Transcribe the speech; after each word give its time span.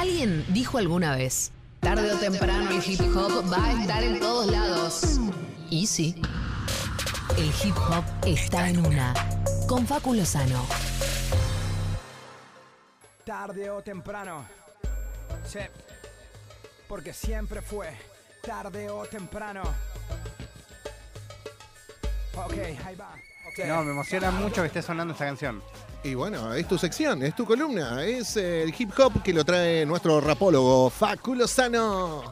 Alguien 0.00 0.46
dijo 0.48 0.78
alguna 0.78 1.14
vez, 1.14 1.52
tarde 1.78 2.10
o 2.10 2.16
temprano 2.16 2.70
el 2.70 2.82
hip 2.90 3.02
hop 3.14 3.52
va 3.52 3.66
a 3.66 3.82
estar 3.82 4.02
en 4.02 4.18
todos 4.18 4.50
lados. 4.50 5.20
Y 5.68 5.86
sí, 5.86 6.22
el 7.36 7.52
hip 7.62 7.76
hop 7.76 8.02
está 8.24 8.70
en 8.70 8.86
una. 8.86 9.12
Con 9.68 9.86
Facu 9.86 10.14
Lozano. 10.14 10.64
Tarde 13.26 13.68
o 13.68 13.82
temprano. 13.82 14.46
Sí. 15.44 15.58
Porque 16.88 17.12
siempre 17.12 17.60
fue 17.60 17.92
tarde 18.42 18.88
o 18.88 19.04
temprano. 19.04 19.64
Ok, 22.36 22.54
ahí 22.86 22.96
va. 22.96 23.12
Ok. 23.52 23.66
No, 23.66 23.82
me 23.82 23.90
emociona 23.90 24.30
mucho 24.30 24.62
que 24.62 24.68
esté 24.68 24.80
sonando 24.80 25.12
esta 25.12 25.26
canción. 25.26 25.62
Y 26.02 26.14
bueno, 26.14 26.54
es 26.54 26.66
tu 26.66 26.78
sección, 26.78 27.22
es 27.22 27.34
tu 27.34 27.44
columna, 27.44 28.02
es 28.04 28.36
el 28.36 28.74
hip 28.76 28.90
hop 28.98 29.22
que 29.22 29.34
lo 29.34 29.44
trae 29.44 29.84
nuestro 29.84 30.20
rapólogo 30.20 30.88
Facu 30.88 31.34
Lozano. 31.34 32.22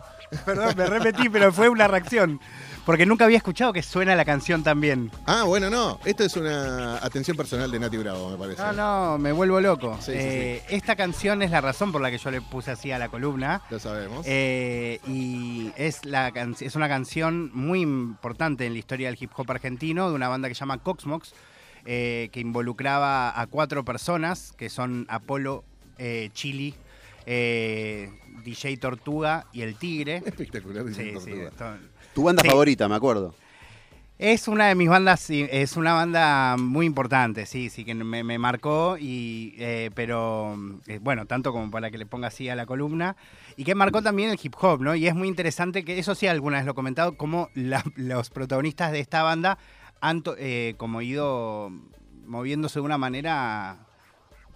Perdón, 0.46 0.74
me 0.76 0.86
repetí, 0.86 1.28
pero 1.28 1.52
fue 1.52 1.68
una 1.68 1.86
reacción. 1.86 2.40
Porque 2.86 3.04
nunca 3.04 3.26
había 3.26 3.36
escuchado 3.36 3.74
que 3.74 3.82
suena 3.82 4.14
la 4.16 4.24
canción 4.24 4.62
tan 4.62 4.80
bien. 4.80 5.10
Ah, 5.26 5.42
bueno, 5.44 5.68
no. 5.68 6.00
Esto 6.06 6.24
es 6.24 6.34
una 6.36 6.96
atención 7.04 7.36
personal 7.36 7.70
de 7.70 7.78
Nati 7.78 7.98
Bravo, 7.98 8.30
me 8.30 8.38
parece. 8.38 8.62
No, 8.62 8.72
no, 8.72 9.18
me 9.18 9.32
vuelvo 9.32 9.60
loco. 9.60 9.96
Sí, 10.00 10.12
sí, 10.12 10.18
Eh, 10.18 10.62
Esta 10.70 10.96
canción 10.96 11.42
es 11.42 11.50
la 11.50 11.60
razón 11.60 11.92
por 11.92 12.00
la 12.00 12.10
que 12.10 12.16
yo 12.16 12.30
le 12.30 12.40
puse 12.40 12.70
así 12.70 12.90
a 12.90 12.98
la 12.98 13.10
columna. 13.10 13.60
Lo 13.68 13.78
sabemos. 13.78 14.24
Eh, 14.26 15.00
y 15.06 15.70
es, 15.76 16.06
la 16.06 16.28
es 16.60 16.74
una 16.76 16.88
canción 16.88 17.50
muy 17.52 17.82
importante 17.82 18.64
en 18.64 18.72
la 18.72 18.78
historia 18.78 19.08
del 19.10 19.18
hip 19.20 19.32
hop 19.36 19.50
argentino 19.50 20.08
de 20.08 20.14
una 20.14 20.28
banda 20.28 20.48
que 20.48 20.54
se 20.54 20.60
llama 20.60 20.78
Coxmox, 20.78 21.34
eh, 21.90 22.28
que 22.32 22.40
involucraba 22.40 23.40
a 23.40 23.46
cuatro 23.46 23.82
personas, 23.82 24.52
que 24.58 24.68
son 24.68 25.06
Apolo, 25.08 25.64
eh, 25.96 26.28
Chili, 26.34 26.74
eh, 27.24 28.10
DJ 28.44 28.76
Tortuga 28.76 29.46
y 29.52 29.62
El 29.62 29.74
Tigre. 29.76 30.16
Espectacular. 30.26 30.84
Sí, 30.88 30.94
sí, 31.04 31.12
Tortuga. 31.14 31.48
esto- 31.48 31.76
Tu 32.14 32.22
banda 32.22 32.42
Sí. 32.42 32.48
favorita, 32.48 32.88
me 32.88 32.94
acuerdo. 32.94 33.34
Es 34.18 34.48
una 34.48 34.66
de 34.66 34.74
mis 34.74 34.88
bandas, 34.88 35.30
es 35.30 35.76
una 35.76 35.92
banda 35.94 36.56
muy 36.58 36.86
importante, 36.86 37.46
sí, 37.46 37.70
sí, 37.70 37.84
que 37.84 37.94
me, 37.94 38.24
me 38.24 38.36
marcó, 38.36 38.96
y, 38.98 39.54
eh, 39.58 39.90
pero 39.94 40.58
eh, 40.88 40.98
bueno, 41.00 41.24
tanto 41.26 41.52
como 41.52 41.70
para 41.70 41.90
que 41.92 41.98
le 41.98 42.04
ponga 42.06 42.26
así 42.26 42.48
a 42.48 42.56
la 42.56 42.66
columna, 42.66 43.14
y 43.56 43.62
que 43.62 43.76
marcó 43.76 44.02
también 44.02 44.30
el 44.30 44.38
hip 44.42 44.54
hop, 44.60 44.80
¿no? 44.82 44.96
Y 44.96 45.06
es 45.06 45.14
muy 45.14 45.28
interesante 45.28 45.84
que, 45.84 46.00
eso 46.00 46.16
sí, 46.16 46.26
alguna 46.26 46.56
vez 46.56 46.66
lo 46.66 46.72
he 46.72 46.74
comentado, 46.74 47.16
como 47.16 47.48
la- 47.54 47.84
los 47.94 48.28
protagonistas 48.30 48.90
de 48.90 48.98
esta 48.98 49.22
banda 49.22 49.56
han 50.00 50.22
eh, 50.38 50.74
como 50.76 51.02
ido 51.02 51.70
moviéndose 52.26 52.78
de 52.78 52.84
una 52.84 52.98
manera 52.98 53.86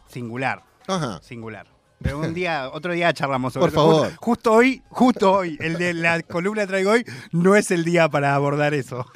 singular, 0.07 0.63
Ajá. 0.87 1.21
singular. 1.23 1.67
Pero 2.03 2.19
un 2.21 2.35
día, 2.35 2.71
otro 2.73 2.93
día 2.93 3.13
charlamos 3.13 3.53
sobre 3.53 3.71
Por 3.71 3.71
eso. 3.71 3.77
favor. 3.79 4.07
Justo, 4.09 4.21
justo 4.21 4.53
hoy, 4.53 4.83
justo 4.89 5.33
hoy, 5.33 5.57
el 5.61 5.77
de 5.79 5.95
la 5.95 6.21
columna 6.23 6.63
que 6.63 6.67
traigo 6.69 6.91
hoy, 6.93 7.05
no 7.33 7.57
es 7.57 7.71
el 7.71 7.85
día 7.85 8.09
para 8.09 8.35
abordar 8.35 8.75
eso. 8.75 9.07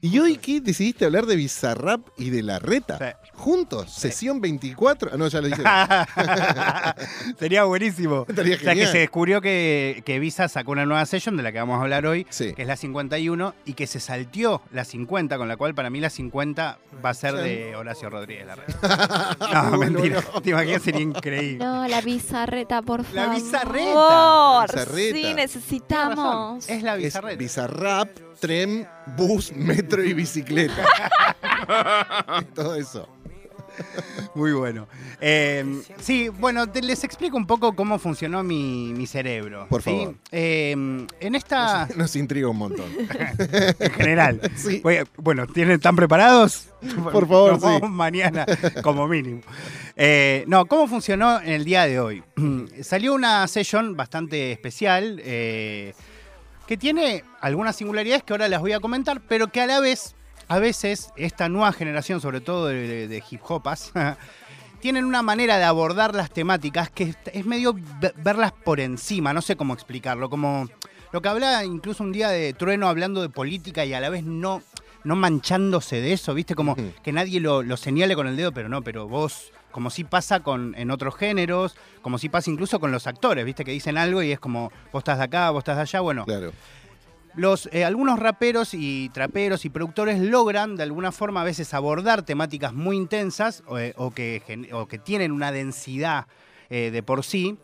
¿Y 0.00 0.18
hoy 0.18 0.36
qué 0.36 0.60
decidiste 0.60 1.04
hablar 1.04 1.26
de 1.26 1.36
Bizarrap 1.36 2.00
y 2.18 2.30
de 2.30 2.42
la 2.42 2.58
reta? 2.58 2.98
Sí. 2.98 3.04
Juntos, 3.36 3.90
sesión 3.92 4.40
24. 4.40 5.10
Ah, 5.12 5.16
no, 5.16 5.26
ya 5.28 5.40
lo 5.40 5.48
dije. 5.48 5.62
Sería 7.38 7.64
buenísimo. 7.64 8.24
Estaría 8.28 8.54
O 8.56 8.58
sea, 8.58 8.68
que 8.72 8.80
genial. 8.80 8.92
se 8.92 8.98
descubrió 8.98 9.40
que, 9.40 10.02
que 10.06 10.18
Visa 10.18 10.48
sacó 10.48 10.72
una 10.72 10.86
nueva 10.86 11.04
session 11.06 11.36
de 11.36 11.42
la 11.42 11.52
que 11.52 11.58
vamos 11.58 11.78
a 11.78 11.82
hablar 11.82 12.06
hoy, 12.06 12.26
Sí. 12.30 12.52
que 12.54 12.62
es 12.62 12.68
la 12.68 12.76
51, 12.76 13.54
y 13.64 13.74
que 13.74 13.86
se 13.86 14.00
salteó 14.00 14.62
la 14.72 14.84
50, 14.84 15.36
con 15.38 15.48
la 15.48 15.56
cual 15.56 15.74
para 15.74 15.90
mí 15.90 16.00
la 16.00 16.10
50 16.10 16.78
va 17.04 17.10
a 17.10 17.14
ser 17.14 17.34
Sí. 17.34 17.42
de 17.48 17.76
Horacio 17.76 18.08
Rodríguez. 18.10 18.46
La 18.46 18.54
red. 18.54 18.64
No, 19.70 19.78
mentira. 19.78 20.22
no. 20.32 20.40
Te 20.40 20.50
imaginas, 20.50 20.82
sería 20.82 21.00
increíble. 21.00 21.64
No, 21.64 21.86
la 21.88 22.00
bizarreta, 22.34 22.82
por 22.82 23.00
La 23.14 23.22
favor. 23.26 23.36
bizarreta. 23.36 24.66
Bizarreta. 24.72 25.16
Sí, 25.16 25.34
necesitamos. 25.34 26.68
Es 26.68 26.82
la 26.82 26.96
Es 26.96 27.02
bizarreta. 27.04 27.36
Bizarrap, 27.38 28.08
tren, 28.40 28.88
bus, 29.16 29.52
metro 29.56 30.02
y 30.02 30.12
bicicleta. 30.14 30.84
Todo 32.54 32.74
eso. 32.74 33.08
Muy 34.34 34.52
bueno. 34.52 34.86
Eh, 35.20 35.82
sí, 36.00 36.28
bueno, 36.28 36.68
te- 36.68 36.82
les 36.82 37.04
explico 37.04 37.36
un 37.36 37.46
poco 37.46 37.74
cómo 37.74 37.98
funcionó 37.98 38.42
mi, 38.42 38.92
mi 38.92 39.06
cerebro. 39.06 39.66
Por 39.68 39.82
¿sí? 39.82 39.90
favor. 39.90 40.14
Eh, 40.32 40.72
en 40.72 41.34
esta... 41.34 41.88
Nos 41.96 42.16
intriga 42.16 42.48
un 42.48 42.58
montón. 42.58 42.86
en 43.78 43.90
general. 43.92 44.40
Sí. 44.56 44.82
Bueno, 45.16 45.46
¿tienen 45.46 45.78
tan 45.80 45.94
preparados? 45.96 46.68
Por 47.12 47.26
favor, 47.28 47.52
Nos 47.52 47.60
vamos 47.60 47.80
sí. 47.82 47.88
mañana, 47.88 48.46
como 48.82 49.06
mínimo. 49.08 49.40
Eh, 49.96 50.44
no, 50.46 50.66
¿cómo 50.66 50.86
funcionó 50.86 51.40
en 51.40 51.50
el 51.50 51.64
día 51.64 51.86
de 51.86 52.00
hoy? 52.00 52.22
Salió 52.82 53.14
una 53.14 53.46
session 53.48 53.96
bastante 53.96 54.52
especial 54.52 55.20
eh, 55.24 55.94
que 56.66 56.76
tiene 56.76 57.24
algunas 57.40 57.76
singularidades 57.76 58.22
que 58.22 58.32
ahora 58.32 58.48
las 58.48 58.60
voy 58.60 58.72
a 58.72 58.80
comentar, 58.80 59.20
pero 59.28 59.48
que 59.48 59.60
a 59.60 59.66
la 59.66 59.80
vez, 59.80 60.14
a 60.48 60.58
veces, 60.58 61.10
esta 61.16 61.48
nueva 61.48 61.72
generación, 61.72 62.20
sobre 62.20 62.40
todo 62.40 62.66
de, 62.66 62.86
de- 62.86 63.08
de 63.08 63.22
hip 63.30 63.40
hopas, 63.48 63.92
tienen 64.80 65.04
una 65.04 65.22
manera 65.22 65.56
de 65.58 65.64
abordar 65.64 66.14
las 66.14 66.30
temáticas 66.30 66.90
que 66.90 67.14
es- 67.32 67.46
medio 67.46 67.74
ve- 68.00 68.12
verlas 68.16 68.52
por 68.52 68.80
encima, 68.80 69.32
no 69.32 69.42
sé 69.42 69.56
cómo 69.56 69.74
explicarlo, 69.74 70.28
como 70.28 70.68
lo 71.12 71.22
que 71.22 71.28
hablaba 71.28 71.64
incluso 71.64 72.02
un 72.02 72.12
día 72.12 72.28
de 72.28 72.52
Trueno 72.52 72.88
hablando 72.88 73.22
de 73.22 73.28
política 73.28 73.84
y 73.84 73.94
a 73.94 74.00
la 74.00 74.10
vez 74.10 74.24
no, 74.24 74.62
no 75.04 75.16
manchándose 75.16 76.00
de 76.00 76.12
eso, 76.12 76.34
¿viste? 76.34 76.54
Como 76.54 76.74
que 77.02 77.12
nadie 77.12 77.40
lo, 77.40 77.62
lo 77.62 77.76
señale 77.76 78.14
con 78.16 78.26
el 78.26 78.36
dedo, 78.36 78.52
pero 78.52 78.68
no, 78.68 78.82
pero 78.82 79.06
vos, 79.06 79.52
como 79.70 79.90
si 79.90 80.02
pasa 80.04 80.40
con, 80.40 80.74
en 80.76 80.90
otros 80.90 81.14
géneros, 81.14 81.76
como 82.02 82.18
si 82.18 82.28
pasa 82.28 82.50
incluso 82.50 82.80
con 82.80 82.90
los 82.90 83.06
actores, 83.06 83.44
¿viste? 83.44 83.64
Que 83.64 83.70
dicen 83.72 83.96
algo 83.96 84.22
y 84.22 84.32
es 84.32 84.40
como, 84.40 84.72
vos 84.92 85.00
estás 85.00 85.18
de 85.18 85.24
acá, 85.24 85.50
vos 85.50 85.60
estás 85.60 85.76
de 85.76 85.82
allá, 85.82 86.00
bueno. 86.00 86.24
Claro. 86.24 86.52
Los, 87.36 87.68
eh, 87.72 87.84
algunos 87.84 88.20
raperos 88.20 88.74
y 88.74 89.08
traperos 89.08 89.64
y 89.64 89.68
productores 89.70 90.20
logran 90.20 90.76
de 90.76 90.84
alguna 90.84 91.10
forma 91.10 91.40
a 91.40 91.44
veces 91.44 91.74
abordar 91.74 92.22
temáticas 92.22 92.72
muy 92.72 92.96
intensas 92.96 93.64
o, 93.66 93.78
eh, 93.78 93.94
que, 94.14 94.68
o 94.72 94.86
que 94.86 94.98
tienen 94.98 95.32
una 95.32 95.50
densidad 95.50 96.26
eh, 96.70 96.90
de 96.92 97.02
por 97.02 97.24
sí, 97.24 97.58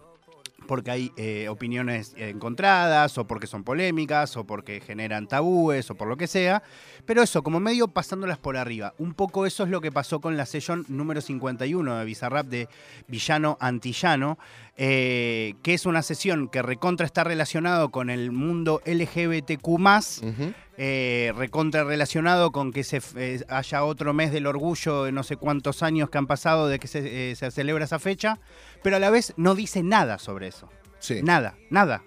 porque 0.70 0.92
hay 0.92 1.12
eh, 1.16 1.48
opiniones 1.48 2.14
encontradas 2.16 3.19
o 3.19 3.26
porque 3.26 3.48
son 3.48 3.64
polémicas 3.64 4.36
o 4.36 4.44
porque 4.44 4.81
generan 4.81 5.26
tabúes 5.26 5.91
o 5.91 5.97
por 5.97 6.06
lo 6.06 6.16
que 6.16 6.28
sea, 6.28 6.62
pero 7.06 7.25
eso, 7.25 7.42
como 7.42 7.58
medio 7.58 7.88
pasándolas 7.88 8.38
por 8.38 8.56
arriba. 8.56 8.94
Un 8.97 9.14
poco 9.14 9.47
eso 9.47 9.64
es 9.64 9.69
lo 9.69 9.81
que 9.81 9.91
pasó 9.91 10.20
con 10.20 10.36
la 10.36 10.47
session 10.47 10.84
número 10.86 11.20
51 11.22 11.97
de 11.98 12.04
Bizarrap 12.04 12.47
de 12.47 12.69
Villano 13.08 13.58
Antillano, 13.58 14.38
eh, 14.76 15.54
que 15.64 15.75
es 15.75 15.86
una 15.86 16.03
sesión 16.03 16.47
que 16.47 16.62
recontra 16.62 17.04
está 17.04 17.25
relacionado 17.25 17.88
con 17.88 18.08
el 18.08 18.31
mundo 18.31 18.81
LGBTQ+, 18.84 19.66
Ujú. 19.66 20.54
Eh, 20.82 21.34
recontra 21.36 21.84
relacionado 21.84 22.52
con 22.52 22.72
que 22.72 22.84
se 22.84 23.02
eh, 23.16 23.44
haya 23.48 23.84
otro 23.84 24.14
mes 24.14 24.32
del 24.32 24.46
orgullo 24.46 25.04
de 25.04 25.12
no 25.12 25.22
sé 25.22 25.36
cuántos 25.36 25.82
años 25.82 26.08
que 26.08 26.16
han 26.16 26.26
pasado 26.26 26.68
de 26.68 26.78
que 26.78 26.88
se, 26.88 27.32
eh, 27.32 27.36
se 27.36 27.50
celebra 27.50 27.84
esa 27.84 27.98
fecha, 27.98 28.38
pero 28.82 28.96
a 28.96 28.98
la 28.98 29.10
vez 29.10 29.34
no 29.36 29.54
dice 29.54 29.82
nada 29.82 30.19
sobre 30.19 30.46
eso. 30.46 30.70
Sí. 30.98 31.20
Nada, 31.22 31.54
nada. 31.69 32.02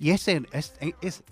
Y 0.00 0.10
ese 0.10 0.42
es, 0.52 0.74
es 1.00 1.22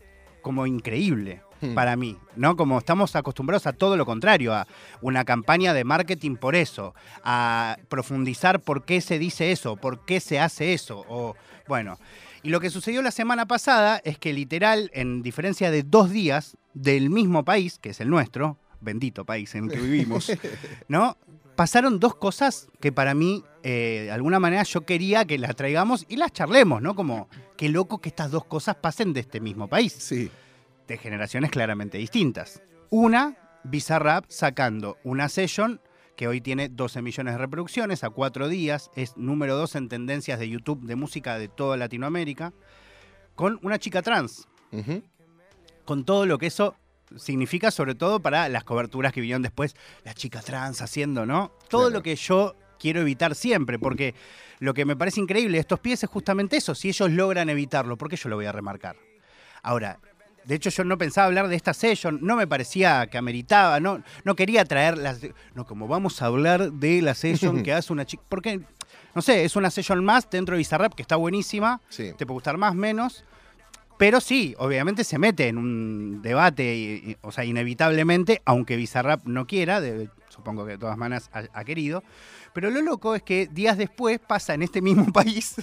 como 0.43 0.67
increíble 0.67 1.43
Hmm. 1.61 1.75
para 1.75 1.97
mí, 1.97 2.17
¿no? 2.37 2.57
Como 2.57 2.79
estamos 2.79 3.17
acostumbrados 3.17 3.67
a 3.67 3.73
todo 3.73 3.97
lo 3.97 4.07
contrario, 4.07 4.55
a 4.55 4.69
una 5.01 5.25
campaña 5.25 5.75
de 5.75 5.83
marketing 5.83 6.37
por 6.37 6.55
eso, 6.55 6.95
a 7.25 7.79
profundizar 7.89 8.61
por 8.61 8.85
qué 8.85 9.01
se 9.01 9.19
dice 9.19 9.51
eso, 9.51 9.75
por 9.77 10.05
qué 10.05 10.21
se 10.21 10.39
hace 10.39 10.73
eso, 10.73 11.05
o 11.09 11.35
bueno. 11.67 11.99
Y 12.43 12.51
lo 12.51 12.61
que 12.61 12.71
sucedió 12.71 13.03
la 13.03 13.11
semana 13.11 13.47
pasada 13.47 14.01
es 14.05 14.19
que 14.19 14.33
literal, 14.33 14.91
en 14.95 15.23
diferencia 15.23 15.71
de 15.71 15.83
dos 15.83 16.11
días 16.11 16.57
del 16.75 17.11
mismo 17.11 17.45
país, 17.45 17.79
que 17.79 17.91
es 17.91 18.01
el 18.01 18.09
nuestro, 18.11 18.59
bendito 18.81 19.25
país 19.25 19.55
en 19.55 19.65
el 19.65 19.71
que 19.71 19.81
vivimos, 19.81 20.31
¿no? 20.89 21.17
Pasaron 21.57 21.99
dos 21.99 22.15
cosas 22.15 22.69
que 22.81 22.93
para 22.93 23.15
mí, 23.15 23.43
eh, 23.65 24.03
de 24.05 24.13
alguna 24.13 24.39
manera, 24.39 24.63
yo 24.63 24.83
quería 24.83 25.25
que 25.25 25.39
las 25.39 25.57
traigamos 25.57 26.07
y 26.09 26.17
las 26.17 26.33
charlemos, 26.33 26.81
¿no? 26.81 26.95
Como, 26.95 27.29
qué 27.57 27.69
loco 27.69 27.99
que 27.99 28.09
estas 28.09 28.31
dos 28.31 28.45
cosas 28.45 28.77
pasen 28.77 29.13
de 29.13 29.21
este 29.21 29.41
mismo 29.41 29.67
país 29.67 29.93
Sí. 29.99 30.31
de 30.87 30.99
generaciones 30.99 31.51
claramente 31.51 31.99
distintas. 31.99 32.63
Una, 32.91 33.37
Bizarrap 33.65 34.25
sacando 34.29 34.99
una 35.03 35.29
session 35.29 35.81
que 36.19 36.27
hoy 36.27 36.41
tiene 36.41 36.69
12 36.69 37.01
millones 37.01 37.35
de 37.35 37.39
reproducciones 37.39 38.03
a 38.03 38.11
cuatro 38.11 38.49
días, 38.49 38.91
es 38.97 39.17
número 39.17 39.55
dos 39.57 39.77
en 39.77 39.89
tendencias 39.89 40.41
de 40.41 40.49
YouTube 40.49 40.85
de 40.85 40.97
música 40.97 41.39
de 41.39 41.47
toda 41.47 41.77
Latinoamérica, 41.77 42.53
con 43.37 43.61
una 43.63 43.79
chica 43.79 44.03
trans, 44.03 44.49
con 45.85 46.05
todo 46.05 46.27
lo 46.27 46.37
que 46.39 46.49
eso 46.49 46.75
significa, 47.15 47.71
sobre 47.71 47.95
todo 47.95 48.19
para 48.19 48.49
las 48.49 48.65
coberturas 48.65 49.13
que 49.13 49.21
vinieron 49.21 49.43
después, 49.43 49.77
la 50.03 50.13
chica 50.13 50.41
trans 50.41 50.83
haciendo, 50.83 51.25
¿no? 51.25 51.53
Todo 51.71 51.83
Claro. 51.83 51.95
lo 51.99 52.03
que 52.03 52.17
yo 52.17 52.57
quiero 52.81 53.01
evitar 53.01 53.37
siempre, 53.37 53.79
porque 53.79 54.17
lo 54.59 54.75
que 54.75 54.85
me 54.85 54.97
parece 54.97 55.21
increíble 55.21 55.53
de 55.59 55.61
estos 55.61 55.79
pies 55.79 56.03
es 56.03 56.11
justamente 56.11 56.57
eso, 56.57 56.75
si 56.75 56.89
ellos 56.89 57.13
logran 57.13 57.49
evitarlo, 57.49 57.97
¿por 57.97 58.09
qué 58.11 58.17
yo 58.17 58.29
lo 58.29 58.35
voy 58.35 58.47
a 58.47 58.53
remarcar? 58.53 58.97
Ahora, 59.63 60.01
de 60.45 60.55
hecho 60.55 60.71
yo 60.71 60.85
no 60.85 60.97
pensaba 60.99 61.27
hablar 61.27 61.49
de 61.49 61.57
esta 61.57 61.75
session, 61.75 62.19
no 62.23 62.37
me 62.37 62.47
parecía 62.47 63.07
que 63.09 63.19
ameritaba, 63.19 63.81
no, 63.81 64.03
no 64.25 64.35
quería 64.37 64.65
traer 64.65 64.97
las... 64.99 65.21
No, 65.55 65.67
como 65.67 65.89
vamos 65.89 66.23
a 66.23 66.27
hablar 66.27 66.73
de 66.73 67.03
la 67.03 67.15
session 67.15 67.63
que 67.65 67.73
hace 67.73 67.93
una 67.93 68.07
chica... 68.07 68.23
Porque 68.29 68.61
no 69.15 69.23
sé, 69.23 69.45
es 69.45 69.57
una 69.57 69.71
session 69.71 70.05
más 70.05 70.29
dentro 70.31 70.55
de 70.55 70.59
Bizarrap 70.59 70.95
que 70.95 71.03
está 71.03 71.17
buenísima, 71.17 71.81
Sí. 71.89 72.13
te 72.17 72.25
puede 72.25 72.37
gustar 72.37 72.57
más, 72.57 72.75
menos. 72.75 73.25
Pero 73.99 74.21
sí, 74.21 74.55
obviamente 74.59 75.03
se 75.05 75.19
mete 75.19 75.49
en 75.49 75.59
un 75.59 76.23
debate, 76.23 77.19
o 77.21 77.33
sea, 77.33 77.45
inevitablemente, 77.45 78.41
aunque 78.45 78.77
Bizarrap 78.77 79.27
no 79.27 79.47
quiera, 79.47 79.81
de- 79.81 80.09
supongo 80.29 80.65
que 80.65 80.73
de 80.73 80.79
todas 80.79 80.97
maneras 80.97 81.31
ha, 81.33 81.43
ha 81.53 81.65
querido. 81.65 82.05
Pero 82.55 82.71
lo 82.71 82.81
loco 82.81 83.15
es 83.17 83.23
que 83.23 83.49
días 83.49 83.77
después 83.77 84.21
pasa 84.21 84.55
en 84.55 84.63
este 84.63 84.81
mismo 84.83 85.07
país, 85.13 85.57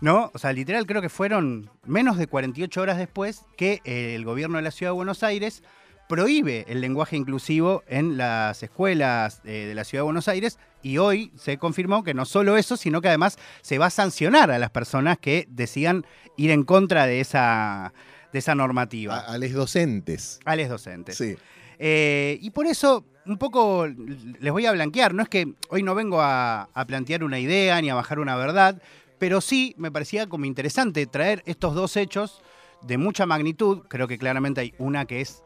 ¿no? 0.00 0.30
O 0.34 0.38
sea, 0.38 0.52
literal 0.52 0.86
creo 0.86 1.00
que 1.02 1.08
fueron 1.08 1.70
menos 1.86 2.18
de 2.18 2.26
48 2.26 2.80
horas 2.82 2.98
después 2.98 3.44
que 3.56 3.80
eh, 3.84 4.14
el 4.14 4.24
gobierno 4.24 4.56
de 4.58 4.62
la 4.62 4.70
ciudad 4.70 4.92
de 4.92 4.96
Buenos 4.96 5.22
Aires 5.22 5.62
prohíbe 6.08 6.64
el 6.68 6.80
lenguaje 6.80 7.16
inclusivo 7.16 7.82
en 7.86 8.16
las 8.16 8.62
escuelas 8.62 9.40
eh, 9.44 9.66
de 9.68 9.74
la 9.74 9.84
ciudad 9.84 10.00
de 10.02 10.06
Buenos 10.06 10.28
Aires 10.28 10.58
y 10.82 10.98
hoy 10.98 11.32
se 11.36 11.58
confirmó 11.58 12.02
que 12.02 12.14
no 12.14 12.24
solo 12.24 12.56
eso, 12.56 12.76
sino 12.76 13.00
que 13.00 13.08
además 13.08 13.38
se 13.62 13.78
va 13.78 13.86
a 13.86 13.90
sancionar 13.90 14.50
a 14.50 14.58
las 14.58 14.70
personas 14.70 15.18
que 15.18 15.46
decidan 15.50 16.06
ir 16.36 16.50
en 16.50 16.64
contra 16.64 17.06
de 17.06 17.20
esa, 17.20 17.92
de 18.32 18.38
esa 18.38 18.54
normativa. 18.54 19.18
A, 19.18 19.34
a 19.34 19.38
los 19.38 19.52
docentes. 19.52 20.40
a 20.44 20.56
los 20.56 20.68
docentes. 20.68 21.16
Sí. 21.16 21.36
Eh, 21.78 22.38
y 22.40 22.50
por 22.50 22.66
eso, 22.66 23.04
un 23.26 23.38
poco 23.38 23.86
les 23.86 24.52
voy 24.52 24.66
a 24.66 24.72
blanquear. 24.72 25.14
No 25.14 25.22
es 25.22 25.28
que 25.28 25.54
hoy 25.68 25.82
no 25.82 25.94
vengo 25.94 26.20
a, 26.20 26.68
a 26.74 26.86
plantear 26.86 27.24
una 27.24 27.38
idea 27.38 27.80
ni 27.80 27.90
a 27.90 27.94
bajar 27.94 28.18
una 28.18 28.36
verdad, 28.36 28.80
pero 29.18 29.40
sí 29.40 29.74
me 29.76 29.90
parecía 29.90 30.28
como 30.28 30.44
interesante 30.44 31.06
traer 31.06 31.42
estos 31.46 31.74
dos 31.74 31.96
hechos 31.96 32.42
de 32.82 32.96
mucha 32.98 33.26
magnitud. 33.26 33.82
Creo 33.88 34.08
que 34.08 34.18
claramente 34.18 34.60
hay 34.62 34.74
una 34.78 35.04
que 35.04 35.20
es 35.20 35.42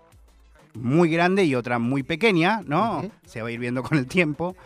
muy 0.74 1.08
grande 1.08 1.44
y 1.44 1.54
otra 1.54 1.78
muy 1.78 2.02
pequeña, 2.02 2.60
¿no? 2.66 3.08
Se 3.26 3.42
va 3.42 3.48
a 3.48 3.50
ir 3.52 3.60
viendo 3.60 3.82
con 3.82 3.98
el 3.98 4.06
tiempo. 4.06 4.56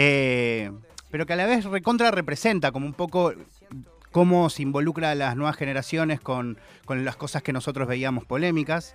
Eh, 0.00 0.70
pero 1.10 1.26
que 1.26 1.32
a 1.32 1.36
la 1.36 1.46
vez 1.46 1.64
recontra 1.64 2.12
representa 2.12 2.70
como 2.70 2.86
un 2.86 2.92
poco 2.92 3.32
cómo 4.12 4.48
se 4.48 4.62
involucra 4.62 5.10
a 5.10 5.14
las 5.16 5.34
nuevas 5.34 5.56
generaciones 5.56 6.20
con, 6.20 6.56
con 6.84 7.04
las 7.04 7.16
cosas 7.16 7.42
que 7.42 7.52
nosotros 7.52 7.88
veíamos 7.88 8.24
polémicas. 8.24 8.94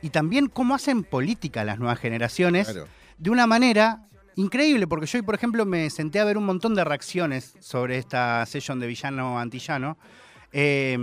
Y 0.00 0.10
también 0.10 0.46
cómo 0.46 0.76
hacen 0.76 1.02
política 1.02 1.64
las 1.64 1.78
nuevas 1.80 1.98
generaciones 1.98 2.68
Claro. 2.68 2.86
de 3.18 3.30
una 3.30 3.48
manera 3.48 4.02
increíble, 4.36 4.86
porque 4.86 5.06
yo 5.06 5.18
hoy, 5.18 5.22
por 5.24 5.34
ejemplo, 5.34 5.66
me 5.66 5.90
senté 5.90 6.20
a 6.20 6.24
ver 6.24 6.38
un 6.38 6.46
montón 6.46 6.76
de 6.76 6.84
reacciones 6.84 7.54
sobre 7.58 7.98
esta 7.98 8.46
session 8.46 8.78
de 8.78 8.86
villano 8.86 9.40
antillano, 9.40 9.98
eh, 10.52 10.96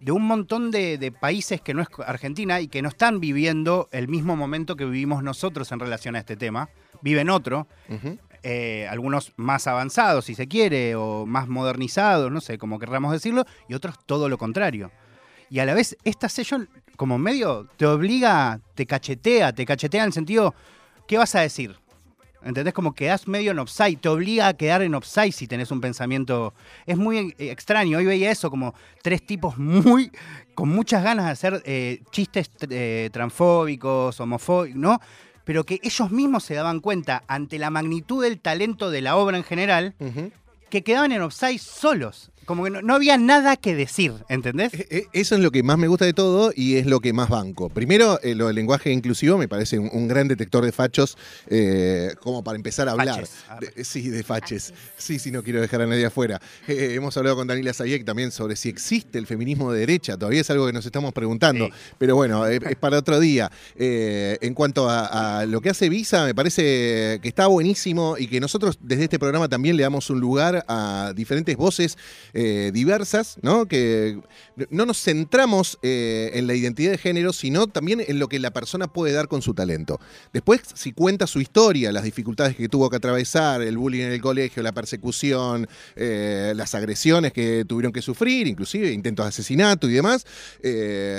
de 0.00 0.12
un 0.12 0.26
montón 0.26 0.72
de, 0.72 0.98
de 0.98 1.12
países 1.12 1.60
que 1.60 1.72
no 1.74 1.82
es 1.82 1.88
Argentina 2.04 2.60
y 2.60 2.66
que 2.66 2.82
no 2.82 2.88
están 2.88 3.20
viviendo 3.20 3.88
el 3.92 4.08
mismo 4.08 4.34
momento 4.34 4.74
que 4.74 4.84
vivimos 4.86 5.22
nosotros 5.22 5.70
en 5.70 5.78
relación 5.78 6.16
a 6.16 6.18
este 6.20 6.36
tema, 6.36 6.68
viven 7.02 7.30
otro, 7.30 7.68
Ujú. 7.88 8.18
Eh, 8.42 8.86
algunos 8.88 9.32
más 9.36 9.66
avanzados, 9.66 10.24
si 10.24 10.34
se 10.34 10.48
quiere, 10.48 10.94
o 10.94 11.26
más 11.26 11.48
modernizados, 11.48 12.32
no 12.32 12.40
sé, 12.40 12.58
como 12.58 12.78
querramos 12.78 13.12
decirlo, 13.12 13.44
y 13.68 13.74
otros 13.74 13.96
todo 14.06 14.28
lo 14.28 14.38
contrario. 14.38 14.90
Y 15.50 15.58
a 15.58 15.66
la 15.66 15.74
vez, 15.74 15.96
esta 16.04 16.28
session, 16.28 16.68
como 16.96 17.18
medio, 17.18 17.68
te 17.76 17.86
obliga, 17.86 18.60
te 18.74 18.86
cachetea, 18.86 19.52
te 19.52 19.66
cachetea 19.66 20.02
en 20.02 20.06
el 20.06 20.12
sentido, 20.12 20.54
¿qué 21.06 21.18
vas 21.18 21.34
a 21.34 21.40
decir? 21.40 21.76
¿Entendés? 22.42 22.72
Como 22.72 22.94
quedás 22.94 23.28
medio 23.28 23.50
en 23.50 23.58
offside, 23.58 23.98
te 23.98 24.08
obliga 24.08 24.48
a 24.48 24.54
quedar 24.54 24.80
en 24.80 24.94
offside 24.94 25.32
si 25.32 25.46
tenés 25.46 25.70
un 25.70 25.82
pensamiento. 25.82 26.54
Es 26.86 26.96
muy 26.96 27.34
eh, 27.36 27.50
extraño. 27.50 27.98
Hoy 27.98 28.06
veía 28.06 28.30
eso, 28.30 28.48
como 28.48 28.74
tres 29.02 29.26
tipos 29.26 29.58
muy. 29.58 30.10
con 30.54 30.70
muchas 30.70 31.04
ganas 31.04 31.26
de 31.26 31.32
hacer 31.32 31.62
eh, 31.66 32.02
chistes 32.10 32.50
transfóbicos, 33.12 34.18
homofóbicos, 34.20 34.78
¿no? 34.78 34.98
Pero 35.44 35.64
que 35.64 35.80
ellos 35.82 36.10
mismos 36.10 36.44
se 36.44 36.54
daban 36.54 36.80
cuenta, 36.80 37.22
ante 37.26 37.58
la 37.58 37.70
magnitud 37.70 38.22
del 38.22 38.38
talento 38.38 38.90
de 38.90 39.00
la 39.00 39.16
obra 39.16 39.36
en 39.36 39.44
general, 39.44 39.94
que 40.68 40.82
quedaban 40.82 41.12
en 41.12 41.22
offside 41.22 41.58
solos. 41.58 42.30
Como 42.50 42.64
que 42.64 42.70
no, 42.70 42.82
no 42.82 42.94
había 42.96 43.16
nada 43.16 43.56
que 43.56 43.76
decir, 43.76 44.12
¿entendés? 44.28 44.74
Eh, 44.74 44.86
eh, 44.90 45.06
Eso 45.12 45.36
es 45.36 45.40
lo 45.40 45.52
que 45.52 45.62
más 45.62 45.78
me 45.78 45.86
gusta 45.86 46.04
de 46.04 46.12
todo 46.12 46.52
y 46.52 46.78
es 46.78 46.86
lo 46.86 46.98
que 46.98 47.12
más 47.12 47.28
banco. 47.28 47.68
Primero, 47.68 48.18
eh, 48.24 48.34
lo 48.34 48.48
del 48.48 48.56
lenguaje 48.56 48.90
inclusivo 48.90 49.38
me 49.38 49.46
parece 49.46 49.78
un, 49.78 49.88
un 49.92 50.08
gran 50.08 50.26
detector 50.26 50.64
de 50.64 50.72
fachos, 50.72 51.16
eh, 51.46 52.12
como 52.20 52.42
para 52.42 52.56
empezar 52.56 52.88
a 52.88 52.90
hablar. 52.90 53.20
Faches, 53.20 53.30
arre. 53.48 53.72
De- 53.76 53.84
sí, 53.84 54.08
de 54.08 54.24
faches. 54.24 54.64
Faches. 54.70 54.74
Sí, 54.96 55.20
sí, 55.20 55.30
no 55.30 55.44
quiero 55.44 55.60
dejar 55.60 55.82
a 55.82 55.86
nadie 55.86 56.04
afuera. 56.06 56.40
Eh, 56.66 56.94
hemos 56.96 57.16
hablado 57.16 57.36
con 57.36 57.46
Daniela 57.46 57.72
Sayek 57.72 58.04
también 58.04 58.32
sobre 58.32 58.56
si 58.56 58.68
existe 58.68 59.16
el 59.20 59.28
feminismo 59.28 59.72
de 59.72 59.78
derecha. 59.78 60.16
Todavía 60.16 60.40
es 60.40 60.50
algo 60.50 60.66
que 60.66 60.72
nos 60.72 60.84
estamos 60.84 61.12
preguntando. 61.12 61.66
Sí. 61.66 61.72
Pero 61.98 62.16
bueno, 62.16 62.46
es 62.46 62.60
para 62.80 62.98
otro 62.98 63.20
día. 63.20 63.48
Eh, 63.76 64.38
en 64.40 64.54
cuanto 64.54 64.90
a, 64.90 65.38
a 65.40 65.46
lo 65.46 65.60
que 65.60 65.70
hace 65.70 65.88
Visa, 65.88 66.24
me 66.24 66.34
parece 66.34 67.20
que 67.22 67.28
está 67.28 67.46
buenísimo 67.46 68.16
y 68.18 68.26
que 68.26 68.40
nosotros 68.40 68.76
desde 68.82 69.04
este 69.04 69.20
programa 69.20 69.48
también 69.48 69.76
le 69.76 69.84
damos 69.84 70.10
un 70.10 70.18
lugar 70.18 70.64
a 70.66 71.12
diferentes 71.14 71.56
voces 71.56 71.96
eh, 72.42 72.70
diversas, 72.72 73.36
¿no? 73.42 73.66
Que 73.66 74.18
no 74.70 74.86
nos 74.86 75.02
centramos 75.02 75.78
eh, 75.82 76.30
en 76.32 76.46
la 76.46 76.54
identidad 76.54 76.90
de 76.90 76.96
género, 76.96 77.34
sino 77.34 77.66
también 77.66 78.02
en 78.06 78.18
lo 78.18 78.28
que 78.28 78.38
la 78.38 78.50
persona 78.50 78.90
puede 78.90 79.12
dar 79.12 79.28
con 79.28 79.42
su 79.42 79.52
talento. 79.52 80.00
Después, 80.32 80.62
si 80.72 80.92
cuenta 80.92 81.26
su 81.26 81.42
historia, 81.42 81.92
las 81.92 82.02
dificultades 82.02 82.56
que 82.56 82.66
tuvo 82.70 82.88
que 82.88 82.96
atravesar, 82.96 83.60
el 83.60 83.76
bullying 83.76 84.04
en 84.04 84.12
el 84.12 84.22
colegio, 84.22 84.62
la 84.62 84.72
persecución, 84.72 85.68
eh, 85.96 86.54
las 86.56 86.74
agresiones 86.74 87.34
que 87.34 87.66
tuvieron 87.66 87.92
que 87.92 88.00
sufrir, 88.00 88.46
inclusive 88.46 88.90
intentos 88.90 89.26
de 89.26 89.28
asesinato 89.28 89.86
y 89.86 89.92
demás, 89.92 90.24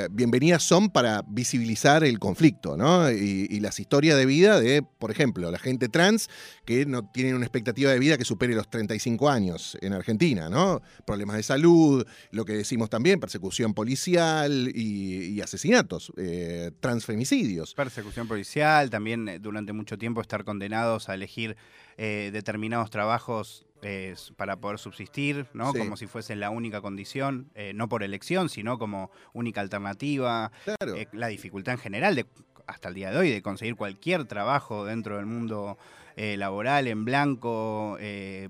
bienvenidas 0.09 0.63
son 0.63 0.89
para 0.89 1.23
visibilizar 1.27 2.03
el 2.03 2.17
conflicto, 2.17 2.77
¿no? 2.77 3.11
Y, 3.11 3.47
y 3.47 3.59
las 3.59 3.79
historias 3.79 4.17
de 4.17 4.25
vida 4.25 4.59
de, 4.59 4.81
por 4.81 5.11
ejemplo, 5.11 5.51
la 5.51 5.59
gente 5.59 5.87
trans 5.87 6.29
que 6.65 6.87
no 6.87 7.07
tienen 7.11 7.35
una 7.35 7.45
expectativa 7.45 7.91
de 7.91 7.99
vida 7.99 8.17
que 8.17 8.25
supere 8.25 8.55
los 8.55 8.69
35 8.69 9.29
años 9.29 9.77
en 9.81 9.93
Argentina, 9.93 10.49
¿no? 10.49 10.81
Problemas 11.05 11.35
de 11.35 11.43
salud, 11.43 12.05
lo 12.31 12.45
que 12.45 12.53
decimos 12.53 12.89
también, 12.89 13.19
persecución 13.19 13.73
policial 13.73 14.71
y, 14.73 15.27
y 15.29 15.41
asesinatos, 15.41 16.11
eh, 16.17 16.71
transfemicidios. 16.79 17.73
Persecución 17.73 18.27
policial, 18.27 18.89
también 18.89 19.27
eh, 19.27 19.39
durante 19.39 19.73
mucho 19.73 19.97
tiempo 19.97 20.21
estar 20.21 20.43
condenados 20.43 21.09
a 21.09 21.15
elegir 21.15 21.57
eh, 21.97 22.29
determinados 22.31 22.89
trabajos 22.89 23.65
eh, 23.81 24.15
para 24.35 24.57
poder 24.57 24.77
subsistir, 24.77 25.47
¿no? 25.53 25.71
Sí. 25.71 25.79
Como 25.79 25.97
si 25.97 26.05
fuese 26.07 26.35
la 26.35 26.49
única 26.49 26.81
condición, 26.81 27.49
eh, 27.55 27.73
no 27.73 27.89
por 27.89 28.03
elección, 28.03 28.49
sino 28.49 28.77
como 28.77 29.09
única 29.33 29.61
alternativa. 29.61 30.51
Claro. 30.63 30.95
Eh, 30.95 31.07
la 31.13 31.27
dificultad 31.27 31.73
en 31.73 31.79
general, 31.79 32.15
de, 32.15 32.25
hasta 32.67 32.89
el 32.89 32.95
día 32.95 33.11
de 33.11 33.17
hoy, 33.17 33.31
de 33.31 33.41
conseguir 33.41 33.75
cualquier 33.75 34.25
trabajo 34.25 34.85
dentro 34.85 35.17
del 35.17 35.25
mundo 35.25 35.77
laboral, 36.17 36.87
en 36.87 37.03
blanco, 37.03 37.97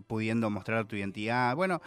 pudiendo 0.07 0.49
mostrar 0.49 0.85
tu 0.87 0.97
identidad. 0.97 1.55
Bueno, 1.55 1.81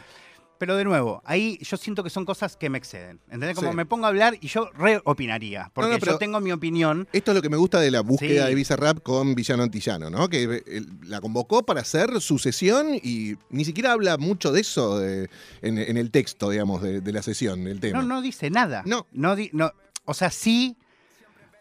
pero 0.59 0.77
de 0.77 0.85
nuevo, 0.85 1.21
ahí 1.25 1.59
yo 1.63 1.77
siento 1.77 2.03
que 2.05 2.11
son 2.11 2.25
cosas 2.25 2.57
que 2.57 2.71
me 2.71 2.79
exceden. 2.79 3.21
¿Entendés? 3.27 3.57
Como 3.57 3.71
Sí. 3.71 3.77
me 3.77 3.87
pongo 3.87 4.07
a 4.07 4.09
hablar 4.09 4.37
y 4.41 4.49
yo 4.49 4.71
reopinaría. 4.77 5.71
Porque 5.75 5.89
No, 5.89 5.95
no, 5.95 6.01
pero- 6.01 6.13
yo 6.13 6.19
tengo 6.19 6.41
mi 6.41 6.53
opinión. 6.53 7.09
Esto 7.13 7.33
es 7.33 7.35
lo 7.37 7.43
que 7.43 7.49
me 7.49 7.57
gusta 7.57 7.81
de 7.81 7.91
la 7.91 8.01
búsqueda 8.01 8.45
Sí. 8.45 8.49
de 8.49 8.55
Visa 8.55 8.77
Rap 8.77 9.01
con 9.03 9.35
Villano 9.35 9.63
Antillano, 9.63 10.11
¿no? 10.11 10.29
Que 10.29 10.63
eh, 10.67 10.83
la 11.05 11.21
convocó 11.21 11.65
para 11.65 11.81
hacer 11.81 12.21
su 12.21 12.39
sesión 12.39 12.95
y 12.95 13.37
ni 13.51 13.65
siquiera 13.65 13.93
habla 13.93 14.17
mucho 14.17 14.53
de 14.53 14.61
eso 14.61 14.99
de- 14.99 15.29
en, 15.63 15.79
en 15.79 15.97
el 15.97 16.11
texto, 16.11 16.51
digamos, 16.51 16.83
de, 16.83 17.01
de 17.01 17.13
la 17.13 17.23
sesión, 17.23 17.65
del 17.65 17.81
tema. 17.81 18.01
No, 18.01 18.07
no 18.07 18.23
dice 18.23 18.51
nada. 18.51 18.83
No. 18.87 19.37
di- 19.37 19.51
no. 19.53 19.73
O 20.05 20.15
sea, 20.15 20.31
sí, 20.31 20.77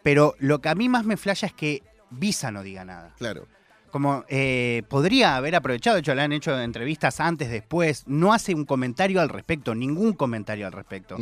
pero 0.02 0.34
lo 0.38 0.60
que 0.60 0.68
a 0.68 0.74
mí 0.74 0.88
más 0.88 1.04
me 1.04 1.16
flasha 1.16 1.46
es 1.46 1.52
que 1.52 1.82
Visa 2.10 2.50
no 2.52 2.62
diga 2.62 2.84
nada. 2.84 3.14
Claro. 3.18 3.46
Como 3.94 4.24
eh, 4.28 4.82
podría 4.88 5.36
haber 5.36 5.54
aprovechado, 5.54 5.94
de 5.94 6.00
hecho 6.00 6.16
le 6.16 6.22
han 6.22 6.32
hecho 6.32 6.60
entrevistas 6.60 7.20
antes, 7.20 7.48
después, 7.48 8.02
no 8.08 8.32
hace 8.32 8.52
un 8.52 8.64
comentario 8.64 9.20
al 9.20 9.28
respecto, 9.28 9.72
ningún 9.72 10.14
comentario 10.14 10.66
al 10.66 10.72
respecto. 10.72 11.16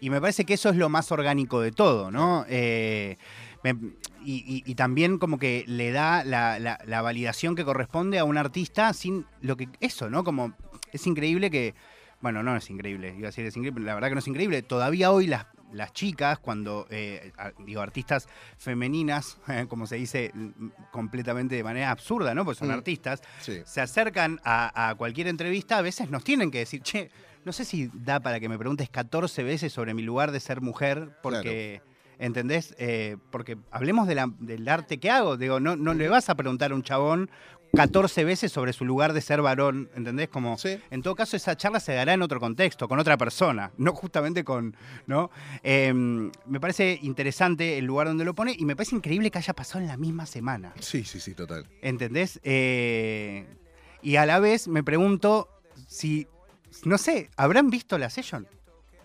Y 0.00 0.08
me 0.08 0.20
parece 0.20 0.44
que 0.44 0.54
eso 0.54 0.68
es 0.68 0.76
lo 0.76 0.88
más 0.88 1.10
orgánico 1.10 1.60
de 1.60 1.72
todo, 1.72 2.12
¿no? 2.12 2.44
Eh, 2.48 3.16
me- 3.64 3.74
y, 4.24 4.34
y- 4.46 4.62
y 4.64 4.74
también 4.76 5.18
como 5.18 5.36
que 5.36 5.64
le 5.66 5.90
da 5.90 6.22
la, 6.22 6.60
la- 6.60 6.78
la 6.86 7.02
validación 7.02 7.56
que 7.56 7.64
corresponde 7.64 8.20
a 8.20 8.24
un 8.24 8.38
artista 8.38 8.92
sin 8.92 9.26
lo 9.40 9.56
que... 9.56 9.68
Eso, 9.80 10.08
¿no? 10.08 10.22
Como 10.22 10.52
es 10.92 11.04
increíble 11.08 11.50
que... 11.50 11.74
Bueno, 12.20 12.44
no 12.44 12.54
es 12.56 12.70
increíble, 12.70 13.16
iba 13.18 13.26
a 13.26 13.30
decir 13.32 13.44
es 13.46 13.56
increíble, 13.56 13.84
la 13.84 13.94
verdad 13.94 14.10
que 14.10 14.14
no 14.14 14.20
es 14.20 14.28
increíble. 14.28 14.62
Todavía 14.62 15.10
hoy 15.10 15.26
las, 15.26 15.46
las 15.72 15.92
chicas, 15.92 16.38
cuando, 16.38 16.86
eh, 16.90 17.32
digo, 17.66 17.80
artistas 17.80 18.28
femeninas, 18.58 19.38
como 19.68 19.86
se 19.86 19.96
dice 19.96 20.30
mm, 20.34 20.68
completamente 20.90 21.54
de 21.54 21.64
manera 21.64 21.90
absurda, 21.90 22.34
¿no? 22.34 22.44
Porque 22.44 22.58
son 22.58 22.68
Mm. 22.68 22.72
artistas, 22.72 23.22
Sí. 23.40 23.60
se 23.64 23.80
acercan 23.80 24.40
a, 24.44 24.88
a 24.90 24.94
cualquier 24.94 25.28
entrevista, 25.28 25.78
a 25.78 25.82
veces 25.82 26.10
nos 26.10 26.24
tienen 26.24 26.50
que 26.50 26.58
decir, 26.58 26.82
che, 26.82 27.10
no 27.44 27.52
sé 27.52 27.64
si 27.64 27.90
da 27.92 28.20
para 28.20 28.38
que 28.38 28.48
me 28.48 28.56
preguntes 28.58 28.88
14 28.88 29.42
veces 29.42 29.72
sobre 29.72 29.94
mi 29.94 30.02
lugar 30.02 30.30
de 30.30 30.40
ser 30.40 30.60
mujer, 30.60 31.10
porque, 31.22 31.82
¿entendés? 32.18 32.74
Eh, 32.78 33.16
porque 33.30 33.56
hablemos 33.70 34.06
de 34.06 34.14
la- 34.14 34.30
del 34.38 34.68
arte 34.68 34.98
que 34.98 35.10
hago, 35.10 35.36
digo, 35.36 35.58
no, 35.58 35.74
no 35.76 35.92
le 35.94 36.08
vas 36.08 36.28
a 36.28 36.36
preguntar 36.36 36.70
a 36.70 36.74
un 36.74 36.82
chabón 36.82 37.30
14 37.74 38.24
veces 38.24 38.52
sobre 38.52 38.72
su 38.74 38.84
lugar 38.84 39.14
de 39.14 39.22
ser 39.22 39.40
varón, 39.40 39.88
¿entendés? 39.96 40.28
Como, 40.28 40.58
Sí. 40.58 40.78
en 40.90 41.00
todo 41.02 41.14
caso, 41.14 41.36
esa 41.36 41.56
charla 41.56 41.80
se 41.80 41.94
dará 41.94 42.12
en 42.12 42.20
otro 42.20 42.38
contexto, 42.38 42.86
con 42.86 42.98
otra 42.98 43.16
persona, 43.16 43.70
no 43.78 43.94
justamente 43.94 44.44
con, 44.44 44.76
¿no? 45.06 45.30
Eh, 45.62 45.92
me 45.94 46.60
parece 46.60 46.98
interesante 47.02 47.78
el 47.78 47.86
lugar 47.86 48.08
donde 48.08 48.24
lo 48.26 48.34
pone 48.34 48.54
y 48.58 48.64
me 48.66 48.76
parece 48.76 48.94
increíble 48.96 49.30
que 49.30 49.38
haya 49.38 49.54
pasado 49.54 49.80
en 49.80 49.86
la 49.88 49.96
misma 49.96 50.26
semana. 50.26 50.74
Sí, 50.80 51.04
sí, 51.04 51.18
sí, 51.18 51.34
total. 51.34 51.66
¿Entendés? 51.80 52.40
Eh, 52.42 53.46
y 54.02 54.16
a 54.16 54.26
la 54.26 54.38
vez 54.38 54.68
me 54.68 54.82
pregunto 54.84 55.48
si, 55.86 56.26
no 56.84 56.98
sé, 56.98 57.30
¿habrán 57.36 57.70
visto 57.70 57.96
la 57.96 58.10
session? 58.10 58.46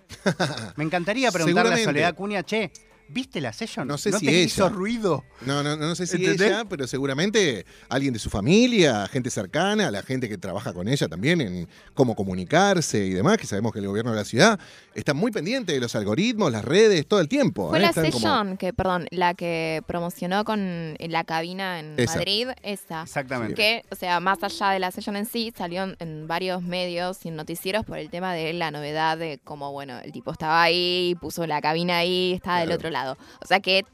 Me 0.77 0.85
encantaría 0.85 1.31
preguntarle 1.31 1.73
a. 1.73 1.83
Soledad 1.83 2.15
Cunha, 2.15 2.41
che, 2.43 2.71
¿viste 3.09 3.41
la 3.41 3.53
session? 3.53 3.87
No 3.87 3.97
sé 3.97 4.11
si 4.13 4.25
te 4.25 4.31
ella. 4.31 4.43
hizo 4.45 4.69
ruido? 4.69 5.23
No, 5.45 5.63
no, 5.63 5.75
no 5.75 5.95
sé 5.95 6.07
si 6.07 6.17
¿Entendés? 6.17 6.47
ella, 6.47 6.65
pero 6.65 6.87
seguramente 6.87 7.65
alguien 7.89 8.13
de 8.13 8.19
su 8.19 8.29
familia, 8.29 9.07
gente 9.07 9.29
cercana, 9.29 9.89
la 9.91 10.03
gente 10.03 10.27
que 10.29 10.37
trabaja 10.37 10.73
con 10.73 10.87
ella 10.87 11.07
también 11.07 11.41
en 11.41 11.67
cómo 11.93 12.15
comunicarse 12.15 13.05
y 13.05 13.11
demás, 13.11 13.37
que 13.37 13.47
sabemos 13.47 13.71
que 13.73 13.79
el 13.79 13.87
gobierno 13.87 14.11
de 14.11 14.17
la 14.17 14.25
ciudad 14.25 14.59
está 14.95 15.13
muy 15.13 15.31
pendiente 15.31 15.73
de 15.73 15.79
los 15.79 15.95
algoritmos, 15.95 16.51
las 16.51 16.65
redes, 16.65 17.07
todo 17.07 17.19
el 17.19 17.27
tiempo. 17.27 17.69
Fue 17.69 17.79
¿eh? 17.79 17.81
la 17.81 17.89
Están 17.89 18.11
como- 18.11 18.19
session 18.19 18.57
que, 18.57 18.73
perdón, 18.73 19.07
la 19.11 19.33
que 19.33 19.81
promocionó 19.87 20.43
con 20.45 20.95
la 20.99 21.23
cabina 21.23 21.79
en 21.79 21.93
Esa. 21.97 22.15
Madrid, 22.15 22.47
esa. 22.63 23.03
Exactamente. 23.03 23.53
Que, 23.55 23.83
o 23.91 23.95
sea, 23.95 24.19
más 24.19 24.41
allá 24.43 24.69
de 24.71 24.79
la 24.79 24.91
session 24.91 25.15
en 25.15 25.25
sí, 25.25 25.53
salió 25.57 25.83
en, 25.83 25.95
en 25.99 26.27
varios 26.27 26.61
medios 26.63 27.19
y 27.25 27.29
en 27.29 27.35
noticieros 27.35 27.85
por 27.85 27.97
el 27.97 28.09
tema 28.09 28.33
de 28.33 28.53
la 28.53 28.71
novedad 28.71 29.17
de 29.17 29.39
cómo, 29.43 29.71
bueno, 29.71 29.99
el 29.99 30.11
tipo 30.11 30.31
estaba 30.31 30.61
ahí, 30.63 31.15
puso 31.21 31.45
la 31.47 31.61
cabina 31.61 31.97
ahí, 31.97 32.33
estaba 32.33 32.59
del 32.59 32.71
otro 32.71 32.89
lado. 32.89 32.96
O 33.05 33.45
sea 33.45 33.59
que 33.59 33.85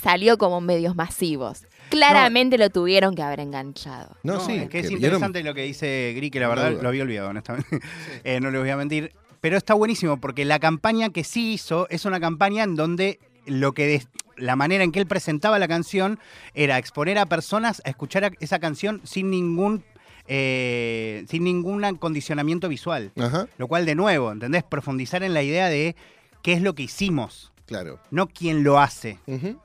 salió 0.00 0.38
como 0.38 0.60
medios 0.60 0.96
masivos. 0.96 1.64
Claramente 1.90 2.58
lo 2.58 2.68
tuvieron 2.70 3.14
que 3.14 3.22
haber 3.22 3.40
enganchado. 3.40 4.14
No, 4.22 4.40
sí, 4.40 4.52
es 4.56 4.68
que 4.68 4.80
es 4.80 4.88
vieron- 4.88 4.96
interesante 5.04 5.42
lo 5.42 5.54
que 5.54 5.62
dice 5.62 6.12
Gri, 6.16 6.30
que 6.30 6.40
la 6.40 6.46
No 6.46 6.50
verdad 6.50 6.70
duda. 6.72 6.82
lo 6.82 6.88
había 6.88 7.02
olvidado, 7.02 7.28
honestamente. 7.30 7.68
Eh, 8.24 8.40
no 8.40 8.50
le 8.50 8.58
voy 8.58 8.70
a 8.70 8.76
mentir. 8.76 9.12
Pero 9.40 9.56
está 9.56 9.72
buenísimo 9.74 10.18
porque 10.20 10.44
la 10.44 10.58
campaña 10.58 11.10
que 11.10 11.24
sí 11.24 11.52
hizo 11.54 11.88
es 11.90 12.04
una 12.04 12.18
campaña 12.20 12.64
en 12.64 12.74
donde 12.76 13.20
lo 13.46 13.72
que 13.72 13.86
des- 13.86 14.08
la 14.36 14.54
manera 14.56 14.84
en 14.84 14.92
que 14.92 14.98
él 15.00 15.06
presentaba 15.06 15.58
la 15.58 15.66
canción 15.68 16.18
era 16.54 16.76
exponer 16.76 17.18
a 17.18 17.26
personas 17.26 17.80
a 17.84 17.88
escuchar 17.90 18.24
a- 18.24 18.30
esa 18.40 18.58
canción 18.58 19.00
sin 19.04 19.30
ningún 19.30 19.84
eh, 20.30 21.24
sin 21.30 21.44
ningún 21.44 21.80
condicionamiento 21.96 22.68
visual. 22.68 23.12
Ajá, 23.18 23.46
Lo 23.56 23.66
cual, 23.66 23.86
de 23.86 23.94
nuevo, 23.94 24.30
¿entendés? 24.30 24.62
Profundizar 24.62 25.22
en 25.22 25.32
la 25.32 25.42
idea 25.42 25.68
de 25.70 25.96
qué 26.42 26.52
es 26.52 26.60
lo 26.60 26.74
que 26.74 26.82
hicimos, 26.82 27.50
claro. 27.68 28.00
no 28.10 28.26
quién 28.26 28.64
lo 28.64 28.80
hace. 28.80 29.18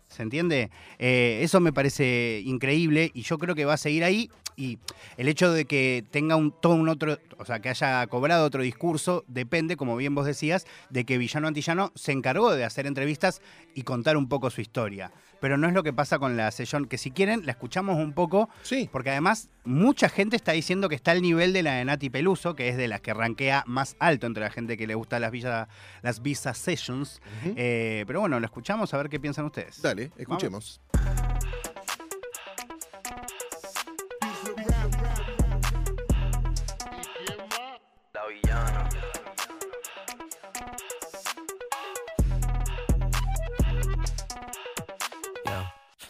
¿Se 0.10 0.22
entiende? 0.22 0.70
Eh, 1.00 1.40
eso 1.42 1.60
me 1.60 1.74
parece 1.74 2.42
increíble 2.46 3.10
y 3.16 3.24
yo 3.24 3.40
creo 3.40 3.56
que 3.56 3.66
va 3.66 3.74
a 3.74 3.78
seguir 3.78 4.04
ahí. 4.04 4.30
Y 4.56 4.78
el 5.18 5.28
hecho 5.28 5.52
de 5.52 5.66
que 5.66 6.06
tenga 6.12 6.36
un 6.36 6.52
todo 6.52 6.76
un 6.76 6.88
otro, 6.88 7.18
o 7.40 7.46
sea, 7.46 7.60
que 7.60 7.70
haya 7.70 8.06
cobrado 8.06 8.46
otro 8.46 8.62
discurso, 8.62 9.24
depende, 9.28 9.78
como 9.78 9.98
bien 9.98 10.14
vos 10.14 10.28
decías, 10.28 10.68
de 10.92 11.06
que 11.06 11.18
Villano 11.18 11.48
Antillano 11.48 11.92
se 11.96 12.12
encargó 12.12 12.54
de 12.54 12.64
hacer 12.64 12.86
entrevistas 12.86 13.42
y 13.74 13.82
contar 13.82 14.16
un 14.16 14.30
poco 14.30 14.52
su 14.52 14.62
historia. 14.62 15.12
Pero 15.44 15.58
no 15.58 15.68
es 15.68 15.74
lo 15.74 15.84
que 15.84 15.92
pasa 15.92 16.20
con 16.20 16.38
la 16.38 16.50
sesión, 16.52 16.86
que 16.86 16.98
si 16.98 17.12
quieren, 17.12 17.46
la 17.46 17.52
escuchamos 17.52 17.98
un 17.98 18.14
poco, 18.14 18.48
Sí. 18.62 18.88
porque 18.90 19.10
además 19.10 19.50
mucha 19.66 20.08
gente 20.08 20.38
está 20.38 20.54
diciendo 20.54 20.88
que 20.88 20.96
está 20.96 21.12
al 21.12 21.22
nivel 21.22 21.52
de 21.52 21.64
la 21.64 21.74
de 21.74 21.84
Nati 21.84 22.10
Peluso, 22.10 22.56
que 22.56 22.70
es 22.70 22.78
de 22.78 22.88
las 22.88 23.02
que 23.02 23.14
rankea 23.14 23.66
más 23.68 23.98
alto 24.00 24.26
entre 24.26 24.42
la 24.42 24.50
gente 24.52 24.78
que 24.78 24.88
le 24.88 24.96
gusta 24.96 25.20
las 25.20 25.32
Visa, 25.32 25.68
las 26.02 26.22
Visa 26.22 26.54
Sessions. 26.54 27.22
Eh, 27.58 28.06
pero 28.08 28.22
bueno, 28.22 28.40
lo 28.40 28.46
escuchamos 28.46 28.94
a 28.94 28.98
ver 28.98 29.10
qué 29.10 29.20
piensan 29.20 29.44
ustedes. 29.44 29.82
Dale, 29.82 30.12
escuchemos. 30.18 30.80
La 30.93 30.93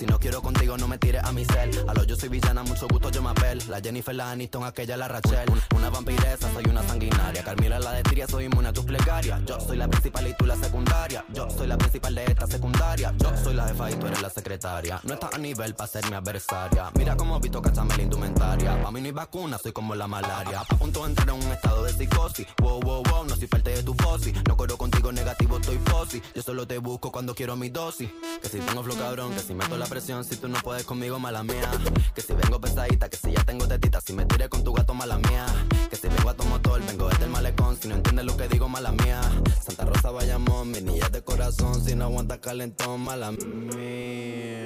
Si 0.00 0.06
no 0.06 0.18
quiero 0.18 0.40
contigo, 0.40 0.78
no 0.78 0.88
me 0.88 0.96
tires 0.96 1.22
a 1.22 1.30
mi 1.30 1.44
cel. 1.44 1.70
A 1.86 1.92
lo 1.92 2.04
yo 2.04 2.16
soy 2.16 2.30
villana, 2.30 2.62
mucho 2.62 2.88
gusto, 2.88 3.10
yo 3.10 3.20
me 3.20 3.28
apel. 3.28 3.62
La 3.68 3.82
Jennifer, 3.82 4.14
la 4.14 4.30
Aniston, 4.30 4.64
aquella, 4.64 4.96
la 4.96 5.08
Rachel. 5.08 5.46
Un- 5.50 5.60
Una 5.76 5.90
vampiresa, 5.90 6.50
soy 6.54 6.64
una 6.70 6.82
sanguinaria. 6.88 7.44
Carmila, 7.44 7.78
la 7.78 7.92
de 7.92 8.26
soy 8.26 8.46
inmune 8.46 8.68
a 8.68 8.72
tus 8.72 8.86
plegarias. 8.86 9.42
Yo 9.44 9.60
soy 9.60 9.76
la 9.76 9.88
principal 9.88 10.26
y 10.26 10.34
tú 10.38 10.46
la 10.46 10.56
secundaria. 10.56 11.22
Yo 11.34 11.50
soy 11.50 11.66
la 11.66 11.76
principal 11.76 12.14
de 12.14 12.24
esta 12.24 12.46
secundaria. 12.46 13.12
Yo 13.18 13.30
soy 13.44 13.52
la 13.52 13.68
jefa 13.68 13.90
y 13.90 13.94
tú 13.96 14.06
eres 14.06 14.22
la 14.22 14.30
secretaria. 14.30 15.00
No 15.04 15.12
estás 15.12 15.34
a 15.34 15.38
nivel 15.38 15.74
para 15.74 15.86
ser 15.90 16.08
mi 16.08 16.16
adversaria. 16.16 16.90
Mira 16.96 17.14
cómo 17.14 17.38
visto 17.38 17.60
cachame 17.60 17.94
la 17.98 18.02
indumentaria. 18.02 18.82
Pa' 18.82 18.90
mí 18.90 19.00
no 19.02 19.06
hay 19.06 19.12
vacuna, 19.12 19.58
soy 19.58 19.72
como 19.72 19.94
la 19.94 20.06
malaria. 20.06 20.60
A 20.60 20.76
punto 20.78 21.00
de 21.04 21.10
entrar 21.10 21.28
en 21.28 21.34
un 21.44 21.52
estado 21.52 21.82
de 21.84 21.92
psicosis. 21.92 22.46
Wow, 22.62 22.80
wow, 22.80 23.02
wow, 23.02 23.24
no 23.26 23.36
soy 23.36 23.48
parte 23.48 23.70
de 23.72 23.82
tu 23.82 23.92
fosi. 23.94 24.32
No 24.48 24.56
corro 24.56 24.78
contigo 24.78 25.12
negativo, 25.12 25.58
estoy 25.58 25.78
fosi. 25.84 26.22
Yo 26.34 26.40
solo 26.42 26.66
te 26.66 26.78
busco 26.78 27.12
cuando 27.12 27.34
quiero 27.34 27.54
mi 27.54 27.68
dosis. 27.68 28.08
Que 28.40 28.48
si 28.48 28.60
tengo 28.60 28.82
flow 28.82 28.96
cabrón, 28.96 29.34
que 29.34 29.40
si 29.40 29.52
meto 29.52 29.76
la 29.76 29.89
presión, 29.90 30.24
si 30.24 30.36
tú 30.36 30.48
no 30.48 30.58
puedes 30.60 30.84
conmigo, 30.84 31.18
mala 31.18 31.42
mía. 31.42 31.68
Que 32.14 32.22
si 32.22 32.32
vengo 32.32 32.60
pesadita, 32.60 33.10
que 33.10 33.16
si 33.16 33.32
ya 33.32 33.42
tengo 33.44 33.66
tetita, 33.66 34.00
si 34.00 34.12
me 34.12 34.24
tiré 34.24 34.48
con 34.48 34.62
tu 34.62 34.72
gato, 34.72 34.94
mala 34.94 35.18
mía. 35.18 35.44
Que 35.90 35.96
si 35.96 36.06
vengo 36.08 36.30
a 36.30 36.34
tu 36.34 36.44
motor, 36.44 36.80
vengo 36.86 37.08
desde 37.08 37.24
el 37.24 37.30
malecón, 37.30 37.76
si 37.76 37.88
no 37.88 37.96
entiendes 37.96 38.24
lo 38.24 38.36
que 38.36 38.46
digo, 38.48 38.68
mala 38.68 38.92
mía. 38.92 39.20
Santa 39.60 39.84
Rosa 39.84 40.12
Bayamón, 40.12 40.70
mi 40.70 40.80
niña 40.80 41.08
de 41.08 41.22
corazón, 41.22 41.84
si 41.84 41.96
no 41.96 42.04
aguanta 42.04 42.40
calentón, 42.40 43.00
mala 43.00 43.32
mía. 43.32 44.60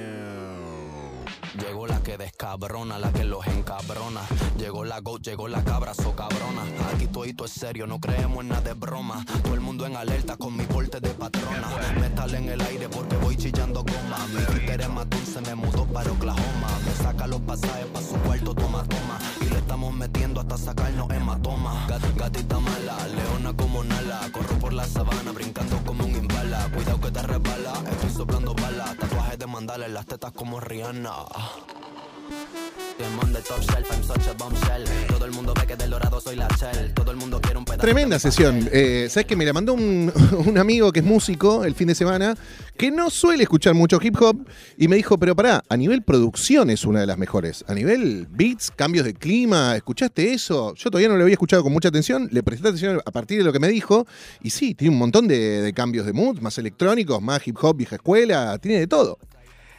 Llegó 1.59 1.87
la 1.87 2.03
que 2.03 2.17
descabrona, 2.17 2.99
la 2.99 3.13
que 3.13 3.23
los 3.23 3.47
encabrona. 3.47 4.21
Llegó 4.57 4.83
la 4.83 4.99
go, 4.99 5.17
llegó 5.19 5.47
la 5.47 5.63
cabra, 5.63 5.93
so 5.93 6.13
cabrona. 6.15 6.63
Aquí 6.93 7.07
todo 7.07 7.45
es 7.45 7.51
serio, 7.51 7.87
no 7.87 7.99
creemos 7.99 8.41
en 8.41 8.49
nada 8.49 8.61
de 8.61 8.73
broma. 8.73 9.25
Todo 9.41 9.53
el 9.53 9.61
mundo 9.61 9.85
en 9.85 9.95
alerta 9.95 10.35
con 10.35 10.55
mi 10.55 10.65
porte 10.65 10.99
de 10.99 11.09
patrona. 11.11 11.69
Metal 11.99 12.33
en 12.35 12.49
el 12.49 12.59
aire 12.61 12.89
porque 12.89 13.15
voy 13.17 13.37
chillando 13.37 13.83
goma. 13.83 14.17
Mi 14.33 14.43
Twitter 14.45 14.81
es 14.81 14.89
matón, 14.89 15.04
se 15.25 15.41
me 15.41 15.55
mudó 15.55 15.85
para 15.85 16.11
Oklahoma. 16.11 16.67
Me 16.85 16.91
saca 17.03 17.27
los 17.27 17.41
pasajes 17.41 17.85
para 17.87 18.05
su 18.05 18.15
cuarto, 18.15 18.53
toma, 18.55 18.83
toma. 18.83 19.19
Y 19.41 19.45
le 19.45 19.57
estamos 19.57 19.93
metiendo 19.93 20.41
hasta 20.41 20.57
sacarnos 20.57 21.09
hematoma. 21.11 21.85
Gat- 21.87 22.15
gatita 22.17 22.59
mala, 22.59 22.97
leona 23.07 23.53
como 23.55 23.83
Nala. 23.83 24.21
Corro 24.31 24.57
por 24.59 24.73
la 24.73 24.85
sabana, 24.87 25.31
brincando 25.31 25.77
como 25.85 26.05
un 26.05 26.11
imbala. 26.15 26.69
Cuidado 26.73 26.99
que 27.01 27.11
te 27.11 27.21
resbala, 27.21 27.73
estoy 27.91 28.09
soplando 28.11 28.53
balas. 28.55 28.97
Tatuajes 28.97 29.39
de 29.39 29.47
mandala 29.47 29.85
en 29.85 29.93
las 29.93 30.05
tetas 30.05 30.31
como 30.31 30.59
Rihanna. 30.59 31.11
Tremenda 37.77 38.19
sesión. 38.19 38.69
Eh, 38.71 39.07
¿Sabes 39.09 39.27
que 39.27 39.35
me 39.35 39.45
la 39.45 39.51
mandó 39.51 39.73
un, 39.73 40.11
un 40.47 40.57
amigo 40.57 40.93
que 40.93 41.01
es 41.01 41.05
músico 41.05 41.65
el 41.65 41.75
fin 41.75 41.89
de 41.89 41.95
semana, 41.95 42.37
que 42.77 42.91
no 42.91 43.09
suele 43.09 43.43
escuchar 43.43 43.73
mucho 43.73 43.99
hip 44.01 44.15
hop, 44.21 44.47
y 44.77 44.87
me 44.87 44.95
dijo, 44.95 45.17
pero 45.17 45.35
pará, 45.35 45.61
a 45.67 45.75
nivel 45.75 46.03
producción 46.03 46.69
es 46.69 46.85
una 46.85 47.01
de 47.01 47.05
las 47.05 47.17
mejores. 47.17 47.65
A 47.67 47.73
nivel 47.73 48.27
beats, 48.29 48.71
cambios 48.71 49.03
de 49.03 49.13
clima, 49.13 49.75
¿escuchaste 49.75 50.33
eso? 50.33 50.73
Yo 50.75 50.89
todavía 50.89 51.09
no 51.09 51.17
lo 51.17 51.23
había 51.23 51.33
escuchado 51.33 51.63
con 51.63 51.73
mucha 51.73 51.89
atención, 51.89 52.29
le 52.31 52.43
presté 52.43 52.69
atención 52.69 53.01
a 53.05 53.11
partir 53.11 53.39
de 53.39 53.43
lo 53.43 53.51
que 53.51 53.59
me 53.59 53.67
dijo, 53.67 54.07
y 54.41 54.51
sí, 54.51 54.73
tiene 54.73 54.93
un 54.93 54.99
montón 54.99 55.27
de, 55.27 55.61
de 55.61 55.73
cambios 55.73 56.05
de 56.05 56.13
mood, 56.13 56.39
más 56.39 56.57
electrónicos, 56.57 57.21
más 57.21 57.45
hip 57.45 57.57
hop, 57.61 57.75
vieja 57.75 57.97
escuela, 57.97 58.57
tiene 58.57 58.79
de 58.79 58.87
todo. 58.87 59.19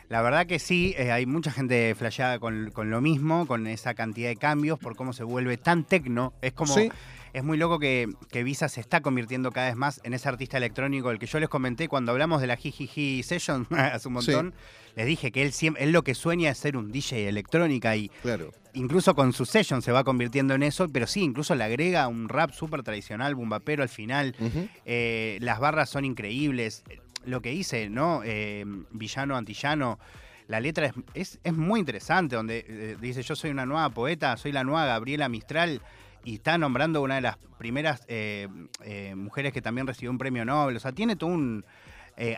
La 0.08 0.22
verdad 0.22 0.46
que 0.46 0.58
sí, 0.60 0.94
eh, 0.96 1.10
hay 1.10 1.26
mucha 1.26 1.50
gente 1.50 1.94
flasheada 1.96 2.38
con, 2.38 2.70
con 2.70 2.90
lo 2.90 3.00
mismo, 3.00 3.46
con 3.46 3.66
esa 3.66 3.94
cantidad 3.94 4.28
de 4.28 4.36
cambios, 4.36 4.78
por 4.78 4.94
cómo 4.94 5.12
se 5.12 5.24
vuelve 5.24 5.56
tan 5.56 5.84
tecno. 5.84 6.32
Es 6.42 6.52
como. 6.52 6.74
Sí. 6.74 6.90
Es 7.32 7.44
muy 7.44 7.58
loco 7.58 7.78
que, 7.78 8.08
que 8.30 8.42
Visa 8.44 8.66
se 8.70 8.80
está 8.80 9.02
convirtiendo 9.02 9.52
cada 9.52 9.66
vez 9.66 9.76
más 9.76 10.00
en 10.04 10.14
ese 10.14 10.26
artista 10.26 10.56
electrónico, 10.56 11.10
el 11.10 11.18
que 11.18 11.26
yo 11.26 11.38
les 11.38 11.50
comenté 11.50 11.86
cuando 11.86 12.12
hablamos 12.12 12.40
de 12.40 12.46
la 12.46 12.56
Jijiji 12.56 13.22
Session 13.22 13.66
hace 13.76 14.08
un 14.08 14.14
montón. 14.14 14.54
Les 14.94 15.06
dije 15.06 15.30
que 15.32 15.42
él, 15.42 15.52
siempre, 15.52 15.84
él 15.84 15.92
lo 15.92 16.02
que 16.02 16.14
sueña 16.14 16.48
es 16.50 16.56
ser 16.56 16.78
un 16.78 16.90
DJ 16.92 17.28
electrónica 17.28 17.94
y 17.94 18.08
Claro. 18.22 18.52
incluso 18.72 19.14
con 19.14 19.34
su 19.34 19.44
session 19.44 19.82
se 19.82 19.92
va 19.92 20.02
convirtiendo 20.02 20.54
en 20.54 20.62
eso, 20.62 20.88
pero 20.88 21.06
sí, 21.06 21.20
incluso 21.20 21.54
le 21.54 21.64
agrega 21.64 22.08
un 22.08 22.30
rap 22.30 22.52
súper 22.52 22.82
tradicional, 22.82 23.34
bumbapero 23.34 23.82
al 23.82 23.90
final. 23.90 24.34
Eh, 24.86 25.36
las 25.42 25.60
barras 25.60 25.90
son 25.90 26.06
increíbles. 26.06 26.84
Lo 27.26 27.42
que 27.42 27.50
dice, 27.50 27.90
¿no? 27.90 28.22
Eh, 28.24 28.64
villano, 28.92 29.36
antillano. 29.36 29.98
La 30.48 30.60
letra 30.60 30.92
es, 31.14 31.40
es, 31.42 31.52
muy 31.52 31.80
interesante, 31.80 32.36
donde 32.36 32.64
eh, 32.68 32.96
dice, 33.00 33.22
yo 33.22 33.34
soy 33.34 33.50
una 33.50 33.66
nueva 33.66 33.90
poeta, 33.90 34.36
soy 34.36 34.52
la 34.52 34.62
nueva 34.62 34.86
Gabriela 34.86 35.28
Mistral, 35.28 35.82
y 36.24 36.34
está 36.34 36.56
nombrando 36.56 37.02
una 37.02 37.16
de 37.16 37.20
las 37.20 37.36
primeras 37.58 38.02
eh, 38.06 38.48
eh, 38.84 39.14
mujeres 39.16 39.52
que 39.52 39.60
también 39.60 39.86
recibió 39.86 40.10
un 40.10 40.18
premio 40.18 40.44
Nobel. 40.44 40.76
O 40.76 40.80
sea, 40.80 40.92
tiene 40.92 41.16
todo 41.16 41.30
un... 41.30 41.64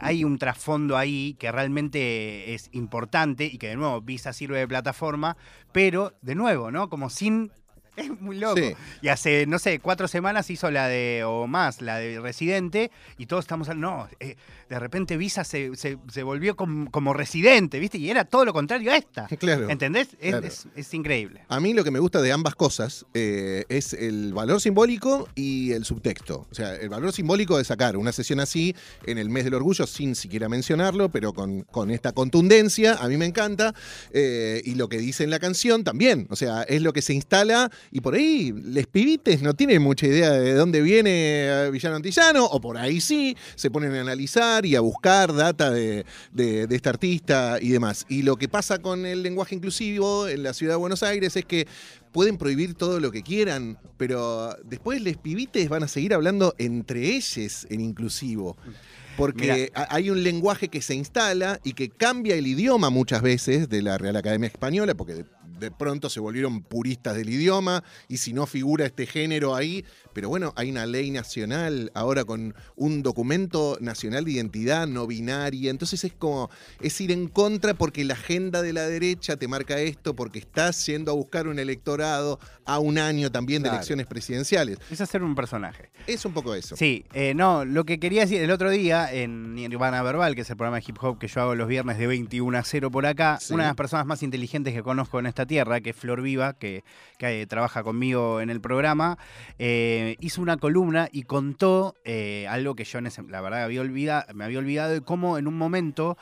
hay 0.01 0.25
un 0.25 0.39
trasfondo 0.39 0.97
ahí 0.97 1.37
que 1.39 1.53
realmente 1.53 2.55
es 2.55 2.69
importante 2.73 3.45
y 3.45 3.59
que 3.59 3.69
de 3.69 3.77
nuevo 3.77 4.01
Visa 4.01 4.33
sirve 4.33 4.59
de 4.59 4.69
plataforma, 4.69 5.37
pero 5.73 6.15
de 6.23 6.35
nuevo, 6.35 6.71
¿no? 6.71 6.89
Como 6.89 7.11
sin... 7.11 7.53
Es 7.99 8.11
muy 8.21 8.39
loco. 8.39 8.57
Sí. 8.61 8.75
Y 9.03 9.09
hace, 9.09 9.47
no 9.47 9.59
sé, 9.59 9.79
cuatro 9.81 10.09
semanas 10.09 10.51
hizo 10.51 10.71
la 10.71 10.89
de, 10.89 11.25
o 11.25 11.47
más, 11.47 11.81
la 11.83 11.99
de 11.99 12.21
Residente, 12.21 12.91
y 13.19 13.27
todos 13.27 13.45
estamos, 13.45 13.69
no, 13.77 14.09
eh, 14.21 14.37
de 14.69 14.79
repente 14.79 15.17
Visa 15.17 15.45
se, 15.45 15.75
se- 15.77 15.99
se 16.11 16.23
volvió 16.23 16.57
com- 16.57 16.87
como 16.87 17.13
Residente, 17.15 17.79
¿viste? 17.79 17.99
Y 17.99 18.11
era 18.11 18.25
todo 18.25 18.45
lo 18.45 18.53
contrario 18.53 18.93
a 18.93 18.97
esta. 18.97 19.27
Claro. 19.39 19.69
¿Entendés? 19.71 20.09
Es, 20.21 20.31
Claro. 20.31 20.47
es- 20.47 20.67
es 20.77 20.95
increíble. 20.95 21.43
A 21.49 21.61
mí 21.61 21.75
lo 21.75 21.85
que 21.85 21.91
me 21.91 21.99
gusta 21.99 22.21
de 22.23 22.33
ambas 22.33 22.55
cosas 22.55 23.07
eh, 23.15 23.65
es 23.69 23.93
el 23.95 24.33
valor 24.33 24.61
simbólico 24.61 25.29
y 25.35 25.73
el 25.73 25.85
subtexto. 25.85 26.47
O 26.51 26.55
sea, 26.55 26.75
el 26.75 26.89
valor 26.89 27.13
simbólico 27.13 27.59
de 27.59 27.65
sacar 27.65 27.97
una 27.97 28.13
sesión 28.13 28.41
así 28.41 28.75
en 29.07 29.19
el 29.19 29.31
mes 29.31 29.45
del 29.45 29.55
orgullo 29.55 29.87
sin 29.87 30.15
siquiera 30.15 30.49
mencionarlo, 30.49 31.09
pero 31.11 31.33
con, 31.33 31.63
con 31.63 31.91
esta 31.91 32.13
contundencia, 32.13 32.95
a 32.95 33.09
mí 33.09 33.17
me 33.17 33.27
encanta. 33.27 33.75
Eh, 34.13 34.63
y 34.65 34.75
lo 34.75 34.89
que 34.89 34.99
dice 34.99 35.25
en 35.25 35.31
la 35.31 35.39
canción 35.39 35.85
también. 35.85 36.27
O 36.31 36.37
sea, 36.37 36.63
es 36.63 36.83
lo 36.83 36.93
que 36.93 37.03
se 37.03 37.15
instala 37.15 37.71
y 37.91 38.01
por 38.01 38.15
ahí 38.15 38.53
les 38.65 38.87
pibites 38.87 39.43
no 39.43 39.55
tienen 39.55 39.83
mucha 39.83 40.07
idea 40.07 40.31
de 40.33 40.55
dónde 40.55 40.81
viene 40.83 41.11
eh, 41.47 41.71
Villano 41.71 41.97
Antillano, 41.97 42.45
o 42.47 42.61
por 42.61 42.77
ahí 42.77 43.01
sí, 43.01 43.37
se 43.55 43.71
ponen 43.71 43.95
a 43.95 44.01
analizar 44.01 44.67
y 44.67 44.77
a 44.77 44.81
buscar 44.81 45.35
data 45.35 45.71
de, 45.71 46.05
de- 46.33 46.67
de 46.67 46.77
este 46.77 46.89
artista 46.89 47.59
y 47.61 47.71
demás. 47.71 48.05
Y 48.09 48.23
lo 48.23 48.37
que 48.37 48.49
pasa 48.49 48.79
con 48.79 49.07
el 49.07 49.23
lenguaje 49.23 49.55
inclusivo 49.55 50.29
en 50.29 50.43
la 50.43 50.53
ciudad 50.55 50.75
de 50.75 50.79
Buenos 50.79 51.03
Aires 51.03 51.37
es 51.37 51.45
que 51.45 51.67
pueden 52.13 52.39
prohibir 52.39 52.75
todo 52.75 53.01
lo 53.01 53.11
que 53.11 53.23
quieran, 53.23 53.79
pero 53.97 54.57
después 54.65 55.03
les 55.03 55.17
pibites 55.17 55.69
van 55.69 55.83
a 55.83 55.89
seguir 55.89 56.15
hablando 56.15 56.55
entre 56.59 57.15
ellos 57.17 57.67
en 57.71 57.81
inclusivo. 57.81 58.57
Porque 59.17 59.73
hay 59.75 60.11
un 60.11 60.23
lenguaje 60.23 60.69
que 60.69 60.81
se 60.81 60.95
instala 60.95 61.59
y 61.65 61.73
que 61.73 61.89
cambia 61.89 62.37
el 62.37 62.47
idioma 62.47 62.89
muchas 62.89 63.21
veces 63.21 63.69
de 63.69 63.83
la 63.83 63.99
Real 63.99 64.15
Academia 64.17 64.47
Española, 64.47 64.95
porque 64.95 65.25
de, 65.59 65.71
pronto 65.71 66.09
se 66.11 66.21
volvieron 66.21 66.63
puristas 66.63 67.17
del 67.17 67.29
idioma 67.29 67.83
y 68.09 68.19
si 68.19 68.33
no 68.33 68.47
figura 68.47 68.87
este 68.87 69.07
género 69.07 69.55
ahí, 69.55 69.85
pero 70.13 70.29
bueno, 70.29 70.53
hay 70.57 70.71
una 70.71 70.87
ley 70.87 71.11
nacional 71.11 71.91
ahora 71.95 72.25
con 72.25 72.55
un 72.77 73.03
documento 73.03 73.77
nacional 73.81 74.25
de 74.25 74.33
identidad 74.33 74.87
no 74.87 75.07
binaria, 75.07 75.71
entonces 75.71 76.03
es 76.05 76.13
como, 76.13 76.51
es 76.81 77.01
ir 77.01 77.13
en 77.13 77.29
contra 77.29 77.75
porque 77.75 78.05
la 78.05 78.15
agenda 78.15 78.63
de 78.63 78.73
la 78.73 78.83
derecha 78.89 79.37
te 79.37 79.49
marca 79.49 79.79
esto, 79.79 80.15
porque 80.15 80.39
estás 80.39 80.85
yendo 80.87 81.11
a 81.13 81.15
buscar 81.15 81.49
un 81.49 81.59
electorado 81.59 82.39
a 82.65 82.79
un 82.79 82.99
año 82.99 83.31
también 83.31 83.63
de 83.63 83.69
Claro. 83.69 83.77
elecciones 83.79 84.07
presidenciales. 84.07 84.79
Es 84.91 85.01
hacer 85.01 85.23
un 85.23 85.35
personaje. 85.35 85.91
Es 86.07 86.25
un 86.25 86.33
poco 86.33 86.55
eso. 86.55 86.77
Sí, 86.77 87.05
eh, 87.13 87.35
no, 87.35 87.65
lo 87.65 87.85
que 87.85 87.99
quería 87.99 88.23
decir 88.23 88.41
el 88.41 88.51
otro 88.51 88.71
día 88.71 89.13
en 89.13 89.55
Nirvana 89.55 90.03
Verbal, 90.03 90.35
que 90.35 90.43
es 90.43 90.51
el 90.51 90.57
programa 90.57 90.79
de 90.79 90.85
hip 90.87 90.97
hop 91.03 91.19
que 91.19 91.29
yo 91.29 91.41
hago 91.43 91.55
los 91.55 91.69
viernes 91.69 91.99
de 91.99 92.07
21 92.07 92.57
a 92.59 92.63
0 92.65 92.91
por 92.91 93.07
acá, 93.07 93.39
Sí. 93.41 93.55
una 93.55 93.65
de 93.65 93.69
las 93.71 93.77
personas 93.77 94.07
más 94.07 94.23
inteligentes 94.23 94.75
que 94.75 94.83
conozco 94.83 95.19
en 95.19 95.27
esta 95.27 95.47
tierra, 95.49 95.81
que 95.81 95.91
es 95.91 95.97
Flor 95.97 96.23
Viva, 96.23 96.53
que, 96.53 96.85
que, 97.19 97.43
eh, 97.43 97.47
trabaja 97.49 97.83
conmigo 97.83 98.41
en 98.41 98.51
el 98.51 98.61
programa, 98.61 99.19
eh, 99.59 100.15
hizo 100.21 100.41
una 100.41 100.57
columna 100.59 101.09
y 101.11 101.25
contó 101.25 101.97
eh, 102.05 102.47
algo 102.49 102.77
que 102.77 102.85
yo 102.85 103.01
en 103.01 103.09
ese- 103.09 103.25
la 103.25 103.41
verdad 103.41 103.65
había 103.65 103.81
olvida- 103.81 104.27
me 104.33 104.45
había 104.45 104.61
olvidado 104.61 104.93
de 104.93 105.01
cómo 105.01 105.39
en 105.39 105.49
un 105.49 105.59
momento, 105.59 106.17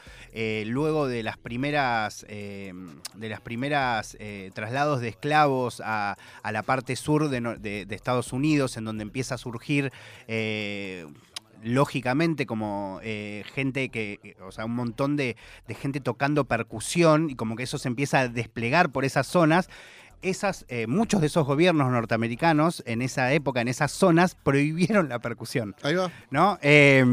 luego 0.64 1.06
de 1.08 1.22
las 1.22 1.36
primeras, 1.36 2.24
de 2.26 3.28
las 3.28 3.40
primeras 3.42 4.16
traslados 4.54 5.00
de 5.00 5.08
esclavos 5.08 5.82
a, 5.84 6.16
la 6.50 6.62
parte 6.62 6.96
sur 6.96 7.28
de, 7.28 7.86
Estados 7.90 8.32
Unidos, 8.32 8.76
en 8.78 8.84
donde 8.84 9.02
empieza 9.02 9.34
a 9.34 9.38
surgir 9.38 9.92
lógicamente 11.62 12.46
como 12.46 13.00
eh, 13.02 13.44
gente 13.54 13.88
que, 13.88 14.36
o 14.46 14.52
sea, 14.52 14.64
un 14.64 14.74
montón 14.74 15.16
de, 15.16 15.36
de 15.66 15.74
gente 15.74 16.00
tocando 16.00 16.44
percusión 16.44 17.30
y 17.30 17.36
como 17.36 17.56
que 17.56 17.64
eso 17.64 17.78
se 17.78 17.88
empieza 17.88 18.20
a 18.20 18.28
desplegar 18.28 18.90
por 18.90 19.04
esas 19.04 19.26
zonas. 19.26 19.68
Esas, 20.28 20.64
eh, 20.68 20.86
muchos 20.86 21.20
de 21.20 21.28
esos 21.28 21.46
gobiernos 21.46 21.90
norteamericanos 21.90 22.82
en 22.86 23.02
esa 23.02 23.32
época, 23.32 23.60
en 23.60 23.68
esas 23.68 23.92
zonas, 23.92 24.34
prohibieron 24.34 25.08
la 25.08 25.18
percusión, 25.20 25.74
Ahí 25.82 25.94
va. 25.94 26.10
¿no? 26.30 26.58
Eh, 26.62 27.04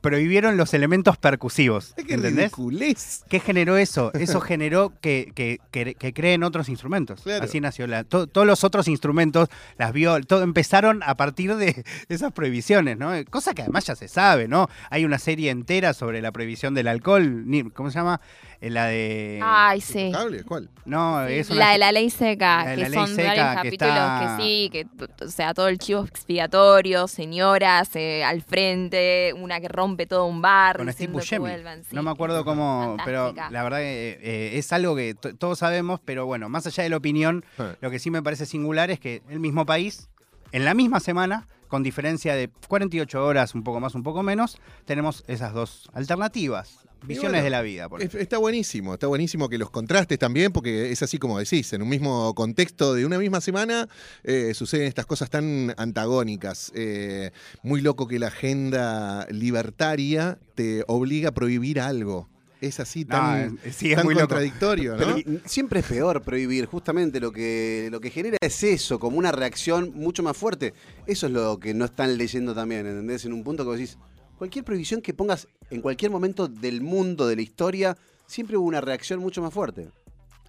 prohibieron 0.00 0.56
los 0.56 0.74
elementos 0.74 1.16
percusivos, 1.16 1.94
¿entendés? 1.96 2.34
ridiculez. 2.34 3.24
¿Qué 3.28 3.40
generó 3.40 3.76
eso? 3.76 4.12
Eso 4.14 4.40
generó 4.40 4.92
que, 5.00 5.32
que, 5.34 5.58
que- 5.70 5.94
que 5.94 6.12
creen 6.12 6.42
otros 6.42 6.68
instrumentos. 6.68 7.22
Claro. 7.22 7.44
Así 7.44 7.60
nació 7.60 7.86
la. 7.86 8.04
to- 8.04 8.26
todos 8.26 8.46
los 8.46 8.64
otros 8.64 8.88
instrumentos, 8.88 9.48
las 9.78 9.92
vio, 9.92 10.20
todo, 10.22 10.42
empezaron 10.42 11.02
a 11.04 11.16
partir 11.16 11.56
de 11.56 11.84
esas 12.08 12.32
prohibiciones, 12.32 12.98
¿no? 12.98 13.12
Cosa 13.30 13.54
que 13.54 13.62
además 13.62 13.86
ya 13.86 13.96
se 13.96 14.08
sabe, 14.08 14.48
¿no? 14.48 14.68
Hay 14.90 15.04
una 15.04 15.18
serie 15.18 15.50
entera 15.50 15.94
sobre 15.94 16.20
la 16.22 16.32
prohibición 16.32 16.74
del 16.74 16.88
alcohol. 16.88 17.44
¿Cómo 17.74 17.90
se 17.90 17.98
llama? 17.98 18.20
Eh, 18.60 18.70
La 18.70 18.86
de. 18.86 19.40
Ay, 19.42 19.80
sí. 19.80 20.12
¿Cuál? 20.46 20.68
no, 20.84 21.24
es 21.26 21.48
una. 21.50 21.58
La 21.60 21.70
de 21.72 21.78
la 21.78 21.92
ley 21.92 22.10
seca, 22.10 22.57
La 22.64 22.74
que 22.74 22.80
la 22.82 22.88
ley 22.88 22.98
son 22.98 23.08
seca, 23.08 23.26
varios 23.28 23.48
que 23.48 23.54
capítulos 23.54 23.94
está- 23.94 24.36
que 24.36 24.42
sí, 24.42 24.70
que 24.72 24.86
o 25.24 25.28
sea, 25.28 25.54
todo 25.54 25.68
el 25.68 25.78
chivo 25.78 26.04
expiatorio, 26.04 27.08
señoras 27.08 27.94
eh, 27.96 28.24
al 28.24 28.42
frente, 28.42 29.32
una 29.36 29.60
que 29.60 29.68
rompe 29.68 30.06
todo 30.06 30.26
un 30.26 30.40
bar, 30.42 30.76
con 30.76 30.92
Steve 30.92 31.12
que 31.28 31.38
vuelvan. 31.38 31.84
sí, 31.84 31.94
no 31.94 32.02
me 32.02 32.10
acuerdo 32.10 32.44
cómo, 32.44 32.96
pero 33.04 33.32
la 33.50 33.62
verdad 33.62 33.78
que 33.78 34.18
eh, 34.22 34.58
es 34.58 34.72
algo 34.72 34.94
que 34.96 35.14
to- 35.14 35.34
todos 35.36 35.58
sabemos, 35.58 36.00
pero 36.04 36.26
bueno, 36.26 36.48
más 36.48 36.66
allá 36.66 36.82
de 36.82 36.88
la 36.90 36.96
opinión, 36.96 37.44
lo 37.80 37.90
que 37.90 37.98
sí 37.98 38.10
me 38.10 38.22
parece 38.22 38.46
singular 38.46 38.90
es 38.90 39.00
que 39.00 39.22
el 39.28 39.40
mismo 39.40 39.64
país, 39.66 40.08
en 40.52 40.64
la 40.64 40.74
misma 40.74 41.00
semana, 41.00 41.46
con 41.68 41.82
diferencia 41.82 42.34
de 42.34 42.48
48 42.68 43.24
horas, 43.24 43.54
un 43.54 43.62
poco 43.62 43.78
más, 43.80 43.94
un 43.94 44.02
poco 44.02 44.22
menos, 44.22 44.58
tenemos 44.86 45.22
esas 45.28 45.52
dos 45.52 45.90
alternativas, 45.92 46.87
visiones 47.02 47.32
bueno, 47.32 47.44
de 47.44 47.50
la 47.50 47.62
vida. 47.62 47.88
por 47.88 48.02
Es- 48.02 48.14
Está 48.14 48.38
buenísimo, 48.38 48.94
está 48.94 49.06
buenísimo 49.06 49.48
que 49.48 49.58
los 49.58 49.70
contrastes 49.70 50.18
también, 50.18 50.52
porque 50.52 50.90
es 50.90 51.02
así 51.02 51.18
como 51.18 51.38
decís, 51.38 51.72
en 51.72 51.82
un 51.82 51.88
mismo 51.88 52.34
contexto 52.34 52.94
de 52.94 53.06
una 53.06 53.18
misma 53.18 53.40
semana 53.40 53.88
eh, 54.24 54.52
suceden 54.54 54.86
estas 54.88 55.06
cosas 55.06 55.30
tan 55.30 55.74
antagónicas. 55.76 56.72
Eh, 56.74 57.30
muy 57.62 57.80
loco 57.80 58.06
que 58.08 58.18
la 58.18 58.28
agenda 58.28 59.26
libertaria 59.30 60.38
te 60.54 60.84
obliga 60.86 61.30
a 61.30 61.32
prohibir 61.32 61.80
algo. 61.80 62.28
Es 62.60 62.80
así 62.80 63.04
tan, 63.04 63.56
es- 63.64 63.76
sí, 63.76 63.90
es 63.90 63.96
tan 63.96 64.04
muy 64.04 64.14
loco. 64.14 64.26
contradictorio, 64.28 64.92
¿no? 64.96 64.98
Pero 64.98 65.18
y- 65.18 65.40
siempre 65.44 65.78
es 65.78 65.86
peor 65.86 66.22
prohibir, 66.22 66.66
justamente 66.66 67.20
lo 67.20 67.30
que, 67.30 67.88
lo 67.92 68.00
que 68.00 68.10
genera 68.10 68.36
es 68.40 68.64
eso, 68.64 68.98
como 68.98 69.16
una 69.16 69.30
reacción 69.30 69.92
mucho 69.94 70.24
más 70.24 70.36
fuerte. 70.36 70.74
Eso 71.06 71.26
es 71.28 71.32
lo 71.32 71.60
que 71.60 71.72
no 71.72 71.84
están 71.84 72.18
leyendo 72.18 72.54
también, 72.56 72.84
¿entendés? 72.84 73.24
En 73.24 73.32
un 73.32 73.44
punto 73.44 73.62
que 73.62 73.68
vos 73.68 73.78
decís, 73.78 73.96
cualquier 74.38 74.64
prohibición 74.64 75.02
que 75.02 75.12
pongas 75.12 75.48
en 75.70 75.80
cualquier 75.82 76.10
momento 76.10 76.48
del 76.48 76.80
mundo, 76.80 77.26
de 77.26 77.36
la 77.36 77.42
historia, 77.42 77.96
siempre 78.26 78.56
hubo 78.56 78.66
una 78.66 78.80
reacción 78.80 79.20
mucho 79.20 79.42
más 79.42 79.52
fuerte. 79.52 79.90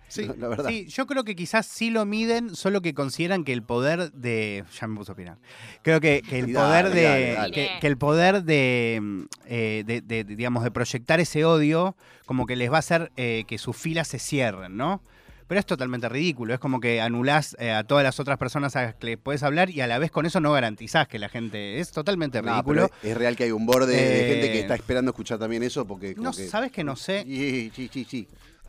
Sí. 0.08 0.28
La 0.40 0.48
verdad. 0.48 0.70
Sí, 0.70 0.88
yo 0.88 1.06
creo 1.06 1.24
que 1.24 1.36
quizás 1.36 1.68
sí 1.68 1.92
lo 1.92 2.04
miden, 2.04 2.56
solo 2.56 2.82
que 2.82 2.96
consideran 2.96 3.44
que 3.44 3.54
el 3.54 3.62
poder 3.62 4.12
de. 4.12 4.64
Ya 4.80 4.88
me 4.88 4.96
puso 4.98 5.12
a 5.12 5.14
opinar. 5.14 5.38
Creo 5.84 6.02
que, 6.02 6.24
que 6.28 6.40
el 6.40 6.52
dale, 6.52 6.66
poder 6.66 6.96
de. 6.96 7.04
dale, 7.04 7.34
dale. 7.34 7.52
Que, 7.54 7.70
que 7.80 7.86
el 7.88 7.96
poder 7.98 8.44
de, 8.44 9.28
eh, 9.46 9.84
de- 9.86 10.02
de- 10.02 10.24
de, 10.24 10.36
digamos, 10.36 10.64
de 10.64 10.72
proyectar 10.72 11.20
ese 11.20 11.46
odio, 11.46 11.96
como 12.26 12.48
que 12.48 12.56
les 12.56 12.72
va 12.72 12.78
a 12.78 12.80
hacer 12.80 13.12
eh, 13.18 13.44
que 13.48 13.60
sus 13.60 13.78
filas 13.78 14.08
se 14.08 14.18
cierren, 14.18 14.76
¿no? 14.78 15.04
Pero 15.50 15.60
es 15.60 15.66
totalmente 15.66 16.08
ridículo. 16.08 16.54
Es 16.54 16.60
como 16.60 16.80
que 16.80 17.02
anulás 17.02 17.58
eh, 17.60 17.72
a 17.72 17.84
todas 17.84 18.04
las 18.04 18.20
otras 18.20 18.38
personas 18.38 18.76
a 18.76 18.84
las 18.84 18.96
que 18.96 19.08
le 19.08 19.18
puedes 19.18 19.42
hablar 19.42 19.72
y 19.72 19.82
a 19.82 19.88
la 19.88 19.98
vez 19.98 20.12
con 20.12 20.28
eso 20.28 20.40
no 20.40 20.52
garantizás 20.54 21.08
que 21.08 21.18
la 21.18 21.28
gente. 21.28 21.80
Es 21.80 21.92
totalmente 21.92 22.40
No, 22.44 22.52
ridículo. 22.54 22.92
es 23.02 23.18
real 23.18 23.36
que 23.36 23.46
hay 23.46 23.52
un 23.52 23.66
borde 23.66 23.96
de 23.96 24.26
Eh, 24.30 24.34
gente 24.36 24.52
que 24.54 24.60
está 24.60 24.76
esperando 24.76 25.10
escuchar 25.10 25.40
también 25.40 25.64
eso 25.64 25.86
porque 25.88 26.14
no, 26.16 26.32
que- 26.34 26.48
¿sabes 26.48 26.72
que 26.72 26.84
no 26.84 26.96
sé? 26.96 27.24
Sí, 27.26 27.72
sí, 27.76 27.90
sí, 27.92 28.06
sí. 28.08 28.28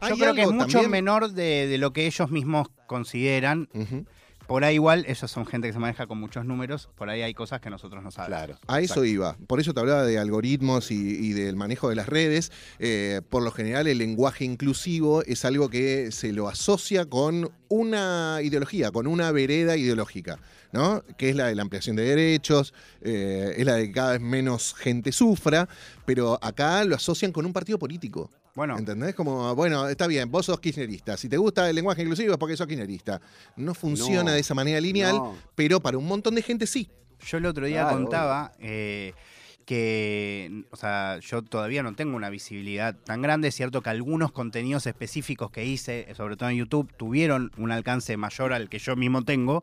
Yo 0.08 0.16
creo 0.16 0.32
que 0.34 0.40
es 0.40 0.50
mucho 0.50 0.66
también- 0.80 0.90
menor 0.90 1.30
de, 1.32 1.66
de 1.66 1.76
lo 1.76 1.92
que 1.92 2.06
ellos 2.06 2.30
mismos 2.30 2.68
consideran. 2.86 3.68
Por 4.50 4.64
ahí 4.64 4.74
igual, 4.74 5.04
ellos 5.06 5.30
son 5.30 5.46
gente 5.46 5.68
que 5.68 5.72
se 5.72 5.78
maneja 5.78 6.08
con 6.08 6.18
muchos 6.18 6.44
números, 6.44 6.88
por 6.96 7.08
ahí 7.08 7.22
hay 7.22 7.34
cosas 7.34 7.60
que 7.60 7.70
nosotros 7.70 8.02
no 8.02 8.10
sabemos. 8.10 8.36
Claro. 8.36 8.58
A 8.66 8.80
eso 8.80 8.94
exacto. 8.94 9.04
iba. 9.04 9.36
Por 9.46 9.60
eso 9.60 9.72
te 9.72 9.78
hablaba 9.78 10.02
de 10.02 10.18
algoritmos 10.18 10.90
y, 10.90 10.96
y 10.96 11.32
del 11.34 11.54
manejo 11.54 11.88
de 11.88 11.94
las 11.94 12.08
redes. 12.08 12.50
Eh, 12.80 13.20
por 13.30 13.44
lo 13.44 13.52
general, 13.52 13.86
el 13.86 13.98
lenguaje 13.98 14.44
inclusivo 14.44 15.22
es 15.22 15.44
algo 15.44 15.68
que 15.68 16.10
se 16.10 16.32
lo 16.32 16.48
asocia 16.48 17.06
con 17.06 17.52
una 17.68 18.40
ideología, 18.42 18.90
con 18.90 19.06
una 19.06 19.30
vereda 19.30 19.76
ideológica, 19.76 20.40
¿no? 20.72 21.04
Que 21.16 21.30
es 21.30 21.36
la 21.36 21.46
de 21.46 21.54
la 21.54 21.62
ampliación 21.62 21.94
de 21.94 22.02
derechos, 22.02 22.74
eh, 23.02 23.54
es 23.56 23.64
la 23.64 23.74
de 23.74 23.86
que 23.86 23.92
cada 23.92 24.12
vez 24.14 24.20
menos 24.20 24.74
gente 24.74 25.12
sufra, 25.12 25.68
pero 26.04 26.40
acá 26.42 26.84
lo 26.84 26.96
asocian 26.96 27.30
con 27.30 27.46
un 27.46 27.52
partido 27.52 27.78
político. 27.78 28.32
Bueno, 28.54 28.76
¿Entendés? 28.78 29.14
Como, 29.14 29.54
bueno, 29.54 29.88
está 29.88 30.06
bien, 30.06 30.30
vos 30.30 30.46
sos 30.46 30.58
kirchnerista. 30.60 31.16
Si 31.16 31.28
te 31.28 31.36
gusta 31.36 31.68
el 31.70 31.76
lenguaje 31.76 32.02
inclusivo 32.02 32.32
es 32.32 32.38
porque 32.38 32.56
sos 32.56 32.66
kirchnerista. 32.66 33.20
No 33.56 33.74
funciona 33.74 34.24
No, 34.24 34.30
de 34.32 34.40
esa 34.40 34.54
manera 34.54 34.80
lineal, 34.80 35.14
no. 35.16 35.36
pero 35.54 35.80
para 35.80 35.96
un 35.98 36.06
montón 36.06 36.34
de 36.34 36.42
gente 36.42 36.66
sí. 36.66 36.88
yo 37.26 37.38
el 37.38 37.46
otro 37.46 37.66
día 37.66 37.82
Claro, 37.82 37.96
contaba, 37.96 38.52
eh, 38.58 39.12
que, 39.66 40.64
o 40.72 40.76
sea, 40.76 41.18
yo 41.20 41.42
todavía 41.42 41.82
no 41.84 41.94
tengo 41.94 42.16
una 42.16 42.28
visibilidad 42.28 42.96
tan 42.96 43.22
grande. 43.22 43.48
Es 43.48 43.54
cierto 43.54 43.82
que 43.82 43.90
algunos 43.90 44.32
contenidos 44.32 44.86
específicos 44.86 45.52
que 45.52 45.64
hice, 45.64 46.08
sobre 46.16 46.36
todo 46.36 46.48
en 46.50 46.56
YouTube, 46.56 46.92
tuvieron 46.96 47.52
un 47.56 47.70
alcance 47.70 48.16
mayor 48.16 48.52
al 48.52 48.68
que 48.68 48.80
yo 48.80 48.96
mismo 48.96 49.22
tengo. 49.24 49.62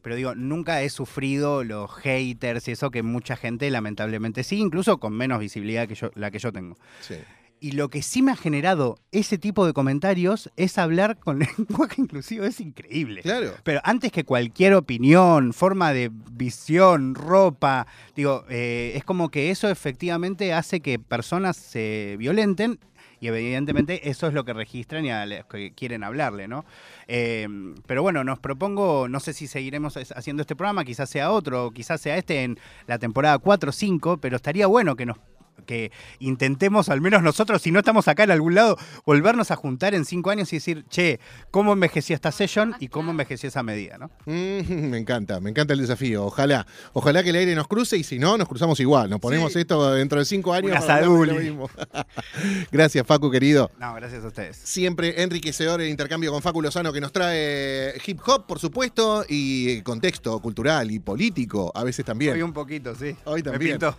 Pero 0.00 0.16
digo, 0.16 0.34
nunca 0.34 0.80
he 0.82 0.88
sufrido 0.88 1.64
los 1.64 1.90
haters 1.96 2.66
y 2.68 2.72
eso 2.72 2.90
que 2.90 3.02
mucha 3.02 3.36
gente 3.36 3.70
lamentablemente 3.70 4.42
sí, 4.42 4.58
incluso 4.58 4.98
con 4.98 5.12
menos 5.12 5.38
visibilidad 5.38 5.86
que 5.86 5.96
yo, 5.96 6.10
la 6.14 6.30
que 6.30 6.38
yo 6.38 6.50
tengo. 6.50 6.78
Sí. 7.02 7.16
Y 7.62 7.72
lo 7.72 7.90
que 7.90 8.02
sí 8.02 8.22
me 8.22 8.32
ha 8.32 8.36
generado 8.36 8.98
ese 9.12 9.38
tipo 9.38 9.64
de 9.64 9.72
comentarios 9.72 10.50
es 10.56 10.78
hablar 10.78 11.20
con 11.20 11.38
lenguaje 11.58 12.02
inclusivo, 12.02 12.44
es 12.44 12.58
increíble. 12.58 13.22
Claro. 13.22 13.52
Pero 13.62 13.80
antes 13.84 14.10
que 14.10 14.24
cualquier 14.24 14.74
opinión, 14.74 15.52
forma 15.52 15.92
de 15.92 16.10
visión, 16.32 17.14
ropa, 17.14 17.86
digo, 18.16 18.44
eh, 18.48 18.94
es 18.96 19.04
como 19.04 19.30
que 19.30 19.52
eso 19.52 19.68
efectivamente 19.70 20.52
hace 20.52 20.80
que 20.80 20.98
personas 20.98 21.56
se 21.56 22.16
violenten 22.18 22.80
y 23.22 23.28
evidentemente 23.28 24.10
eso 24.10 24.26
es 24.26 24.34
lo 24.34 24.44
que 24.44 24.52
registran 24.52 25.04
y 25.04 25.12
a 25.12 25.24
los 25.24 25.46
que 25.46 25.70
quieren 25.70 26.02
hablarle, 26.02 26.48
¿no? 26.48 26.64
Eh, 27.06 27.46
pero 27.86 28.02
bueno, 28.02 28.24
nos 28.24 28.40
propongo, 28.40 29.06
no 29.06 29.20
sé 29.20 29.32
si 29.32 29.46
seguiremos 29.46 29.96
haciendo 29.96 30.40
este 30.40 30.56
programa, 30.56 30.84
quizás 30.84 31.08
sea 31.08 31.30
otro, 31.30 31.70
quizás 31.70 32.00
sea 32.00 32.16
este 32.16 32.42
en 32.42 32.58
la 32.88 32.98
temporada 32.98 33.38
4 33.38 33.70
o 33.70 33.72
5, 33.72 34.16
pero 34.16 34.34
estaría 34.34 34.66
bueno 34.66 34.96
que 34.96 35.06
nos 35.06 35.18
que 35.62 35.92
intentemos, 36.18 36.88
al 36.88 37.00
menos 37.00 37.22
nosotros, 37.22 37.62
si 37.62 37.70
no 37.70 37.78
estamos 37.80 38.08
acá 38.08 38.24
en 38.24 38.30
algún 38.30 38.54
lado, 38.54 38.76
volvernos 39.06 39.50
a 39.50 39.56
juntar 39.56 39.94
en 39.94 40.04
cinco 40.04 40.30
años 40.30 40.52
y 40.52 40.56
decir, 40.56 40.84
che, 40.88 41.20
¿cómo 41.50 41.72
envejeció 41.72 42.14
esta 42.14 42.32
session 42.32 42.74
y 42.80 42.88
cómo 42.88 43.10
envejeció 43.10 43.48
esa 43.48 43.62
medida, 43.62 43.98
¿no? 43.98 44.10
Mm, 44.26 44.90
me 44.90 44.98
encanta, 44.98 45.40
me 45.40 45.50
encanta 45.50 45.72
el 45.74 45.80
desafío. 45.80 46.24
Ojalá, 46.24 46.66
ojalá 46.92 47.22
que 47.22 47.30
el 47.30 47.36
aire 47.36 47.54
nos 47.54 47.68
cruce 47.68 47.96
y 47.96 48.04
si 48.04 48.18
no, 48.18 48.36
nos 48.36 48.48
cruzamos 48.48 48.78
igual. 48.80 49.10
Nos 49.10 49.20
ponemos 49.20 49.52
Sí. 49.52 49.60
esto 49.60 49.92
dentro 49.94 50.18
de 50.18 50.24
cinco 50.24 50.52
años. 50.52 50.70
Una 50.70 50.80
para 50.80 51.06
lo 51.06 51.34
mismo. 51.34 51.68
Gracias, 52.70 53.06
Facu, 53.06 53.30
querido. 53.30 53.70
No, 53.78 53.94
gracias 53.94 54.24
a 54.24 54.28
ustedes. 54.28 54.56
Siempre 54.56 55.22
enriquecedor 55.22 55.80
el 55.80 55.88
intercambio 55.88 56.32
con 56.32 56.42
Facu 56.42 56.62
Lozano 56.62 56.92
que 56.92 57.00
nos 57.00 57.12
trae 57.12 57.94
hip 58.06 58.20
hop, 58.26 58.46
por 58.46 58.58
supuesto, 58.58 59.24
y 59.28 59.80
contexto 59.82 60.38
cultural 60.40 60.90
y 60.90 60.98
político, 61.00 61.72
a 61.74 61.84
veces 61.84 62.04
también. 62.04 62.34
Hoy 62.34 62.42
un 62.42 62.52
poquito, 62.52 62.94
sí. 62.94 63.14
Hoy 63.24 63.42
Me 63.42 63.50
también. 63.50 63.72
pintó. 63.78 63.96